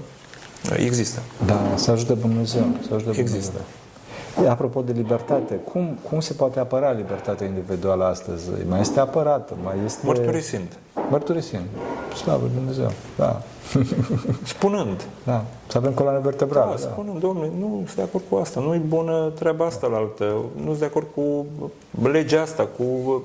există. 0.76 1.20
Da, 1.46 1.60
să 1.74 1.90
ajute 1.90 2.14
Dumnezeu. 2.14 2.66
Să 2.88 2.94
ajute 2.94 3.20
există. 3.20 3.52
Dumnezeu. 3.52 4.52
Apropo 4.52 4.82
de 4.82 4.92
libertate, 4.92 5.54
cum, 5.54 5.98
cum 6.08 6.20
se 6.20 6.32
poate 6.32 6.58
apăra 6.58 6.90
libertatea 6.90 7.46
individuală 7.46 8.04
astăzi? 8.04 8.44
Mai 8.68 8.80
este 8.80 9.00
apărată, 9.00 9.54
mai 9.62 9.74
este... 9.84 10.06
Mărturisind. 10.06 10.68
Mărturisind. 11.10 11.64
Slavă 12.16 12.50
Dumnezeu, 12.55 12.92
da. 13.16 13.42
Spunând. 14.55 15.05
Da, 15.24 15.44
să 15.66 15.79
avem 15.79 15.92
coloană 15.92 16.18
vertebrală. 16.18 16.74
Da, 16.74 16.81
da. 16.83 16.90
spunând, 16.90 17.20
domnule, 17.20 17.50
nu 17.59 17.83
sunt 17.85 17.96
de 17.96 18.03
acord 18.03 18.24
cu 18.29 18.37
asta, 18.37 18.61
nu 18.61 18.74
e 18.74 18.79
bună 18.79 19.33
treaba 19.35 19.64
asta 19.66 19.87
la 19.87 19.96
altă, 19.96 20.24
nu 20.57 20.66
sunt 20.66 20.79
de 20.79 20.85
acord 20.85 21.07
cu 21.14 21.46
legea 22.03 22.40
asta, 22.40 22.68
cu 22.77 23.22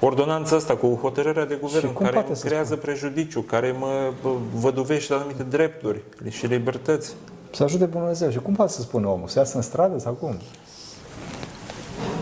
ordonanța 0.00 0.56
asta, 0.56 0.76
cu 0.76 0.98
hotărârea 1.02 1.46
de 1.46 1.58
guvern 1.60 1.92
care 1.92 2.26
creează 2.40 2.76
prejudiciu, 2.76 3.40
care 3.40 3.76
mă 3.78 4.12
văduvește 4.54 5.14
anumite 5.14 5.42
drepturi 5.42 6.00
și 6.28 6.46
libertăți. 6.46 7.14
Să 7.50 7.62
ajute 7.62 7.84
Dumnezeu. 7.84 8.30
Și 8.30 8.38
cum 8.38 8.54
poate 8.54 8.72
să 8.72 8.80
spună 8.80 9.08
omul? 9.08 9.28
Să 9.28 9.38
iasă 9.38 9.56
în 9.56 9.62
stradă 9.62 9.98
sau 9.98 10.12
cum? 10.12 10.36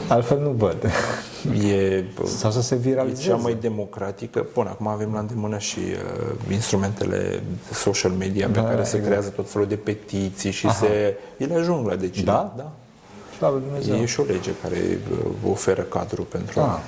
Altfel 0.09 0.41
nu 0.41 0.51
văd. 0.51 0.77
E, 1.71 2.05
Sau 2.25 2.51
să 2.51 2.63
se 2.63 2.77
viralizeze. 2.77 3.23
E 3.23 3.27
cea 3.27 3.37
mai 3.37 3.57
democratică. 3.61 4.47
Bun, 4.53 4.67
acum 4.67 4.87
avem 4.87 5.13
la 5.13 5.19
îndemână 5.19 5.59
și 5.59 5.79
uh, 5.79 6.53
instrumentele 6.53 7.43
social 7.73 8.11
media 8.11 8.49
da, 8.49 8.61
pe 8.61 8.67
care 8.67 8.81
exact. 8.81 8.89
se 8.89 9.03
creează 9.03 9.29
tot 9.29 9.51
felul 9.51 9.67
de 9.67 9.75
petiții 9.75 10.51
și 10.51 10.67
Aha. 10.67 10.75
se, 10.75 11.17
ele 11.37 11.55
ajung 11.55 11.87
la 11.87 11.95
decizii. 11.95 12.25
Da? 12.25 12.55
Da. 12.57 12.73
Slavă 13.37 13.59
Dumnezeu. 13.59 13.95
E 13.97 14.05
și 14.05 14.21
o 14.21 14.25
lege 14.25 14.51
care 14.63 14.77
uh, 15.11 15.51
oferă 15.51 15.83
cadru 15.83 16.23
pentru... 16.23 16.61
Ah. 16.61 16.79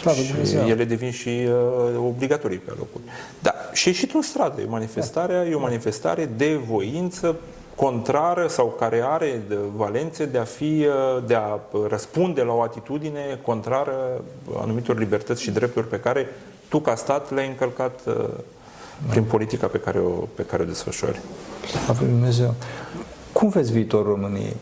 Slavă 0.00 0.20
și 0.20 0.30
Dumnezeu. 0.30 0.66
ele 0.66 0.84
devin 0.84 1.10
și 1.10 1.28
uh, 1.28 1.98
obligatorii 1.98 2.58
pe 2.58 2.72
locuri. 2.78 3.02
Da, 3.42 3.54
și 3.72 3.88
ieșit 3.88 4.14
în 4.14 4.22
stradă. 4.22 4.60
E 4.60 4.66
manifestarea, 4.66 5.44
e 5.44 5.54
o 5.54 5.60
manifestare 5.60 6.30
de 6.36 6.60
voință 6.66 7.36
contrară 7.78 8.46
sau 8.46 8.74
care 8.78 9.02
are 9.04 9.42
valențe 9.76 10.24
de 10.24 10.38
a 10.38 10.44
fi, 10.44 10.86
uh, 10.86 11.22
de 11.26 11.34
a 11.34 11.58
răspunde 11.88 12.42
la 12.42 12.52
o 12.52 12.62
atitudine 12.62 13.38
contrară 13.42 14.24
anumitor 14.60 14.98
libertăți 14.98 15.42
și 15.42 15.50
drepturi 15.50 15.86
pe 15.86 16.00
care 16.00 16.28
tu 16.68 16.80
ca 16.80 16.94
stat 16.94 17.30
le-ai 17.30 17.48
încălcat 17.48 18.00
uh, 18.06 18.28
prin 19.08 19.22
politica 19.22 19.66
pe 19.66 19.78
care 19.78 19.98
o, 19.98 20.08
pe 20.08 20.42
care 20.42 20.62
o 20.62 20.66
desfășori. 20.66 21.20
Slavă 21.66 22.04
Dumnezeu. 22.04 22.54
Cum 23.32 23.48
vezi 23.48 23.72
viitorul 23.72 24.12
României? 24.12 24.56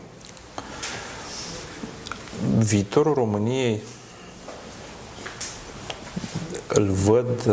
Viitorul 2.57 3.13
României 3.13 3.81
îl 6.67 6.89
văd 6.89 7.51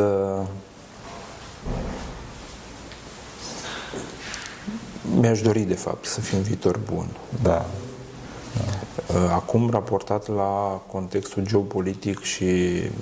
mi-aș 5.21 5.41
dori, 5.41 5.61
de 5.61 5.75
fapt, 5.75 6.05
să 6.05 6.21
fie 6.21 6.37
un 6.37 6.43
viitor 6.43 6.81
bun. 6.93 7.07
Da. 7.43 7.51
da. 7.51 9.35
Acum, 9.35 9.71
raportat 9.71 10.29
la 10.29 10.83
contextul 10.87 11.47
geopolitic 11.47 12.21
și 12.21 12.45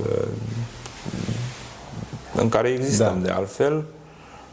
uh, 0.01 0.29
în 2.35 2.49
care 2.49 2.69
existăm 2.69 3.21
da. 3.21 3.27
de 3.27 3.33
altfel, 3.33 3.85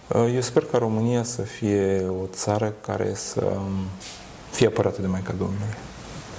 uh, 0.08 0.32
eu 0.34 0.41
sper 0.41 0.63
ca 0.63 0.78
România 0.78 1.24
să 1.24 1.41
fie 1.41 2.06
o 2.22 2.26
țară 2.32 2.74
care 2.86 3.12
să 3.13 3.58
fie 4.52 4.67
apărată 4.67 5.02
de 5.02 5.08
Maica 5.08 5.34
Domnului. 5.38 5.76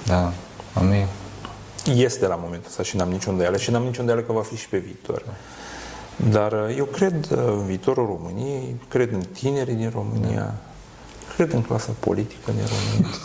Da, 0.06 0.32
amin. 0.74 1.06
Este 1.94 2.26
la 2.26 2.34
momentul 2.34 2.68
ăsta 2.68 2.82
și 2.82 2.96
n-am 2.96 3.08
nicio 3.08 3.30
îndoială 3.30 3.56
și 3.56 3.70
n-am 3.70 3.82
nicio 3.82 4.00
îndoială 4.00 4.24
că 4.24 4.32
va 4.32 4.42
fi 4.42 4.56
și 4.56 4.68
pe 4.68 4.78
viitor. 4.78 5.24
Dar 6.30 6.52
eu 6.76 6.84
cred 6.84 7.28
în 7.30 7.66
viitorul 7.66 8.06
României, 8.06 8.80
cred 8.88 9.12
în 9.12 9.22
tinerii 9.32 9.74
din 9.74 9.90
România, 9.94 10.40
da 10.40 10.69
cred 11.40 11.52
în 11.52 11.62
clasa 11.62 11.92
politică 11.98 12.50
din 12.50 12.64
România. 12.64 13.16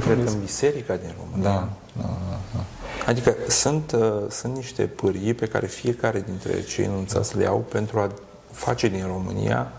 cred 0.00 0.26
în 0.26 0.40
biserica 0.40 0.96
din 0.96 1.14
România. 1.20 1.50
Da, 1.50 1.68
da, 2.02 2.02
da, 2.02 2.38
da. 2.54 2.64
Adică 3.06 3.34
sunt, 3.48 3.92
uh, 3.92 4.12
sunt 4.28 4.56
niște 4.56 4.82
pârghii 4.82 5.34
pe 5.34 5.46
care 5.46 5.66
fiecare 5.66 6.20
dintre 6.26 6.62
cei 6.62 6.84
enunțați 6.84 7.36
le 7.36 7.46
au 7.46 7.58
pentru 7.58 7.98
a 7.98 8.10
face 8.52 8.88
din 8.88 9.06
România 9.06 9.72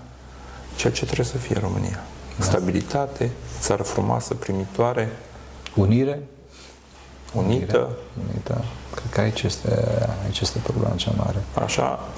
ceea 0.76 0.94
ce 0.94 1.06
trebuie 1.06 1.26
să 1.26 1.38
fie 1.38 1.58
România. 1.60 2.04
Da. 2.38 2.44
Stabilitate, 2.44 3.30
țară 3.60 3.84
frumoasă, 3.84 4.34
primitoare, 4.34 5.10
Unire? 5.76 6.24
Unită. 7.34 7.90
Unită. 8.28 8.64
Cred 8.96 9.12
că 9.12 9.22
aici 9.22 9.42
este, 9.42 9.98
aici 10.26 10.40
este 10.40 10.60
problema 10.60 10.96
cea 10.96 11.12
mare. 11.18 11.44
Așa. 11.54 12.10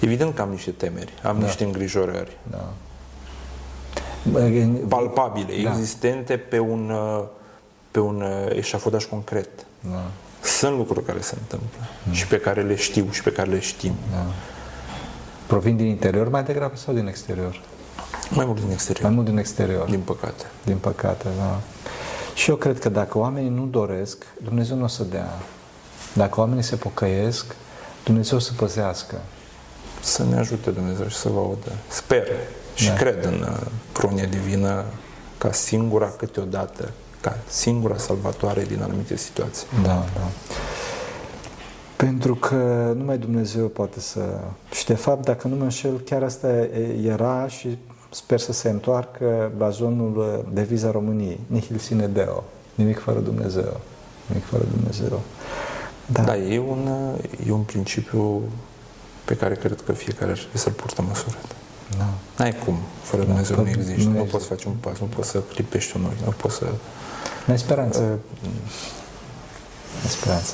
Evident 0.00 0.34
că 0.34 0.42
am 0.42 0.50
niște 0.50 0.70
temeri, 0.70 1.12
am 1.22 1.38
Da. 1.38 1.44
niște 1.44 1.64
îngrijorări 1.64 2.36
Da. 2.50 2.68
Palpabile, 4.88 5.62
Da. 5.62 5.70
existente 5.70 6.36
pe 6.36 6.58
un, 6.58 6.90
uh, 6.90 7.24
pe 7.90 8.00
un 8.00 8.20
uh, 8.20 8.56
eșafodaj 8.56 9.04
concret. 9.04 9.48
Da. 9.80 10.02
Sunt 10.42 10.76
lucruri 10.76 11.04
care 11.04 11.20
se 11.20 11.34
întâmplă 11.40 11.78
și 12.10 12.26
pe 12.26 12.38
care 12.38 12.62
le 12.62 12.74
știu 12.74 13.06
și 13.10 13.22
pe 13.22 13.32
care 13.32 13.50
le 13.50 13.60
știm. 13.60 13.92
Da. 14.12 14.24
Provin 15.46 15.76
din 15.76 15.86
interior 15.86 16.28
mai 16.28 16.42
degrabă 16.42 16.76
sau 16.76 16.94
din 16.94 17.06
exterior? 17.06 17.60
Mai 18.30 18.44
mult 18.44 18.60
din 18.60 18.70
exterior, 18.70 19.04
Mai 19.04 19.14
mult 19.14 19.26
din 19.28 19.38
exterior, 19.38 19.88
din 19.88 20.00
păcate. 20.00 20.44
din 20.64 20.76
păcate, 20.76 21.26
da. 21.38 21.60
Și 22.34 22.50
eu 22.50 22.56
cred 22.56 22.78
că 22.78 22.88
dacă 22.88 23.18
oamenii 23.18 23.48
nu 23.50 23.64
doresc, 23.66 24.26
Dumnezeu 24.44 24.76
nu 24.76 24.84
o 24.84 24.86
să 24.86 25.04
dea. 25.04 25.28
Dacă 26.14 26.40
oamenii 26.40 26.62
se 26.62 26.76
pocăiesc, 26.76 27.54
Dumnezeu 28.04 28.36
o 28.36 28.40
să 28.40 28.52
păzească. 28.56 29.20
Să 30.00 30.24
ne 30.30 30.38
ajute 30.38 30.70
Dumnezeu 30.70 31.06
și 31.06 31.16
să 31.16 31.28
vă 31.28 31.38
audă. 31.38 31.70
Sper 31.88 32.26
și 32.78 32.88
Da. 32.88 32.94
cred 32.94 33.24
în 33.24 33.46
uh, 33.48 33.66
prunia 33.92 34.24
divină 34.24 34.84
ca 35.38 35.52
singura 35.52 36.06
câteodată, 36.06 36.90
ca 37.20 37.36
singura 37.48 37.96
salvatoare 37.96 38.64
din 38.64 38.82
anumite 38.82 39.16
situații. 39.16 39.66
Da, 39.82 40.04
da. 40.14 40.28
Pentru 41.96 42.34
că 42.34 42.92
numai 42.96 43.18
Dumnezeu 43.18 43.66
poate 43.66 44.00
să... 44.00 44.20
Și 44.70 44.86
de 44.86 44.94
fapt, 44.94 45.24
dacă 45.24 45.48
nu 45.48 45.56
mă 45.56 45.62
înșel, 45.62 46.00
chiar 46.00 46.22
asta 46.22 46.48
era 47.04 47.48
și 47.48 47.78
sper 48.10 48.38
să 48.40 48.52
se 48.52 48.68
întoarcă 48.68 49.50
blazonul 49.56 50.44
de 50.52 50.62
viza 50.62 50.90
României. 50.90 51.40
Nihil 51.46 51.78
sine 51.78 52.06
Deo. 52.06 52.44
Nimic 52.74 52.98
fără 52.98 53.18
Dumnezeu. 53.18 53.80
Nimic 54.26 54.44
fără 54.44 54.64
Dumnezeu. 54.76 55.20
Da. 56.06 56.22
Da, 56.22 56.36
e 56.36 56.58
un, 56.58 56.88
uh, 57.14 57.48
e 57.48 57.52
un 57.52 57.62
principiu 57.62 58.42
pe 59.24 59.36
care 59.36 59.54
cred 59.54 59.80
că 59.86 59.92
fiecare 59.92 60.30
ar 60.30 60.36
trebui 60.36 60.58
să-l 60.58 60.72
purtă 60.72 61.02
măsură. 61.02 61.36
Da. 61.96 62.08
N-ai 62.36 62.54
cum, 62.64 62.78
fără 63.02 63.24
Dumnezeu 63.24 63.56
că 63.56 63.62
nu 63.62 63.68
există. 63.68 63.92
nu 63.92 63.96
Nu, 64.02 64.08
există. 64.18 64.36
poți 64.36 64.46
face 64.46 64.68
un 64.68 64.74
pas, 64.80 64.98
nu 64.98 65.06
poți 65.06 65.28
să 65.28 65.38
clipești 65.40 65.96
un 65.96 66.04
ochi, 66.04 66.24
nu 66.24 66.30
poți 66.30 66.54
să... 66.56 66.64
Mai 67.46 67.58
speranță. 67.58 68.00
Uh, 68.42 68.48
Mai 70.02 70.10
speranță. 70.10 70.52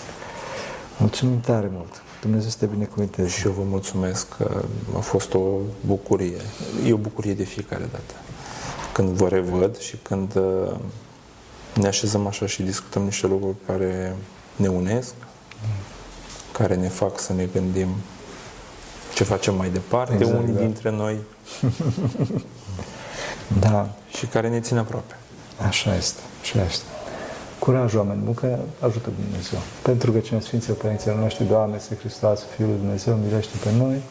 Mulțumim 0.98 1.40
tare 1.40 1.70
mult. 1.72 2.02
Dumnezeu 2.20 2.50
să 2.50 2.56
te 2.58 2.66
binecuvânteze. 2.66 3.28
Și 3.28 3.46
eu 3.46 3.52
vă 3.52 3.62
mulțumesc 3.62 4.36
că 4.36 4.62
a 4.96 4.98
fost 5.00 5.34
o 5.34 5.40
bucurie. 5.86 6.40
E 6.86 6.92
o 6.92 6.96
bucurie 6.96 7.34
de 7.34 7.44
fiecare 7.44 7.88
dată. 7.92 8.14
Când 8.92 9.08
vă 9.08 9.28
revăd 9.28 9.78
și 9.78 9.96
când 10.02 10.34
uh, 10.36 10.74
ne 11.74 11.86
așezăm 11.86 12.26
așa 12.26 12.46
și 12.46 12.62
discutăm 12.62 13.02
niște 13.02 13.26
lucruri 13.26 13.56
care 13.66 14.16
ne 14.56 14.68
unesc, 14.68 15.14
care 16.52 16.74
ne 16.74 16.88
fac 16.88 17.20
să 17.20 17.32
ne 17.32 17.44
gândim 17.52 17.88
ce 19.14 19.24
facem 19.24 19.54
mai 19.54 19.70
departe, 19.70 20.14
Exact, 20.14 20.38
unii 20.38 20.54
da. 20.54 20.60
dintre 20.60 20.90
noi, 20.90 21.16
Da, 23.60 23.88
și 24.16 24.26
care 24.26 24.48
ne 24.48 24.60
țin 24.60 24.76
aproape. 24.76 25.16
Așa 25.66 25.94
este, 25.94 26.20
așa 26.42 26.64
este. 26.64 26.84
Curaj, 27.58 27.94
oameni 27.94 28.20
buni, 28.22 28.34
că 28.36 28.58
ajută 28.80 29.08
Dumnezeu. 29.24 29.58
Pentru 29.82 30.12
că 30.12 30.18
cine 30.18 30.40
Sfinții 30.40 30.72
Părinților 30.72 31.16
noștri, 31.16 31.44
Doamne, 31.44 31.76
este 31.76 31.96
Hristos, 31.96 32.40
Fiul 32.56 32.68
lui 32.68 32.78
Dumnezeu, 32.78 33.14
milește 33.14 33.56
pe 33.64 33.70
noi. 33.78 34.02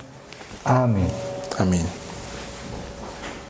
Amin. 0.63 1.09
Amin. 1.59 1.85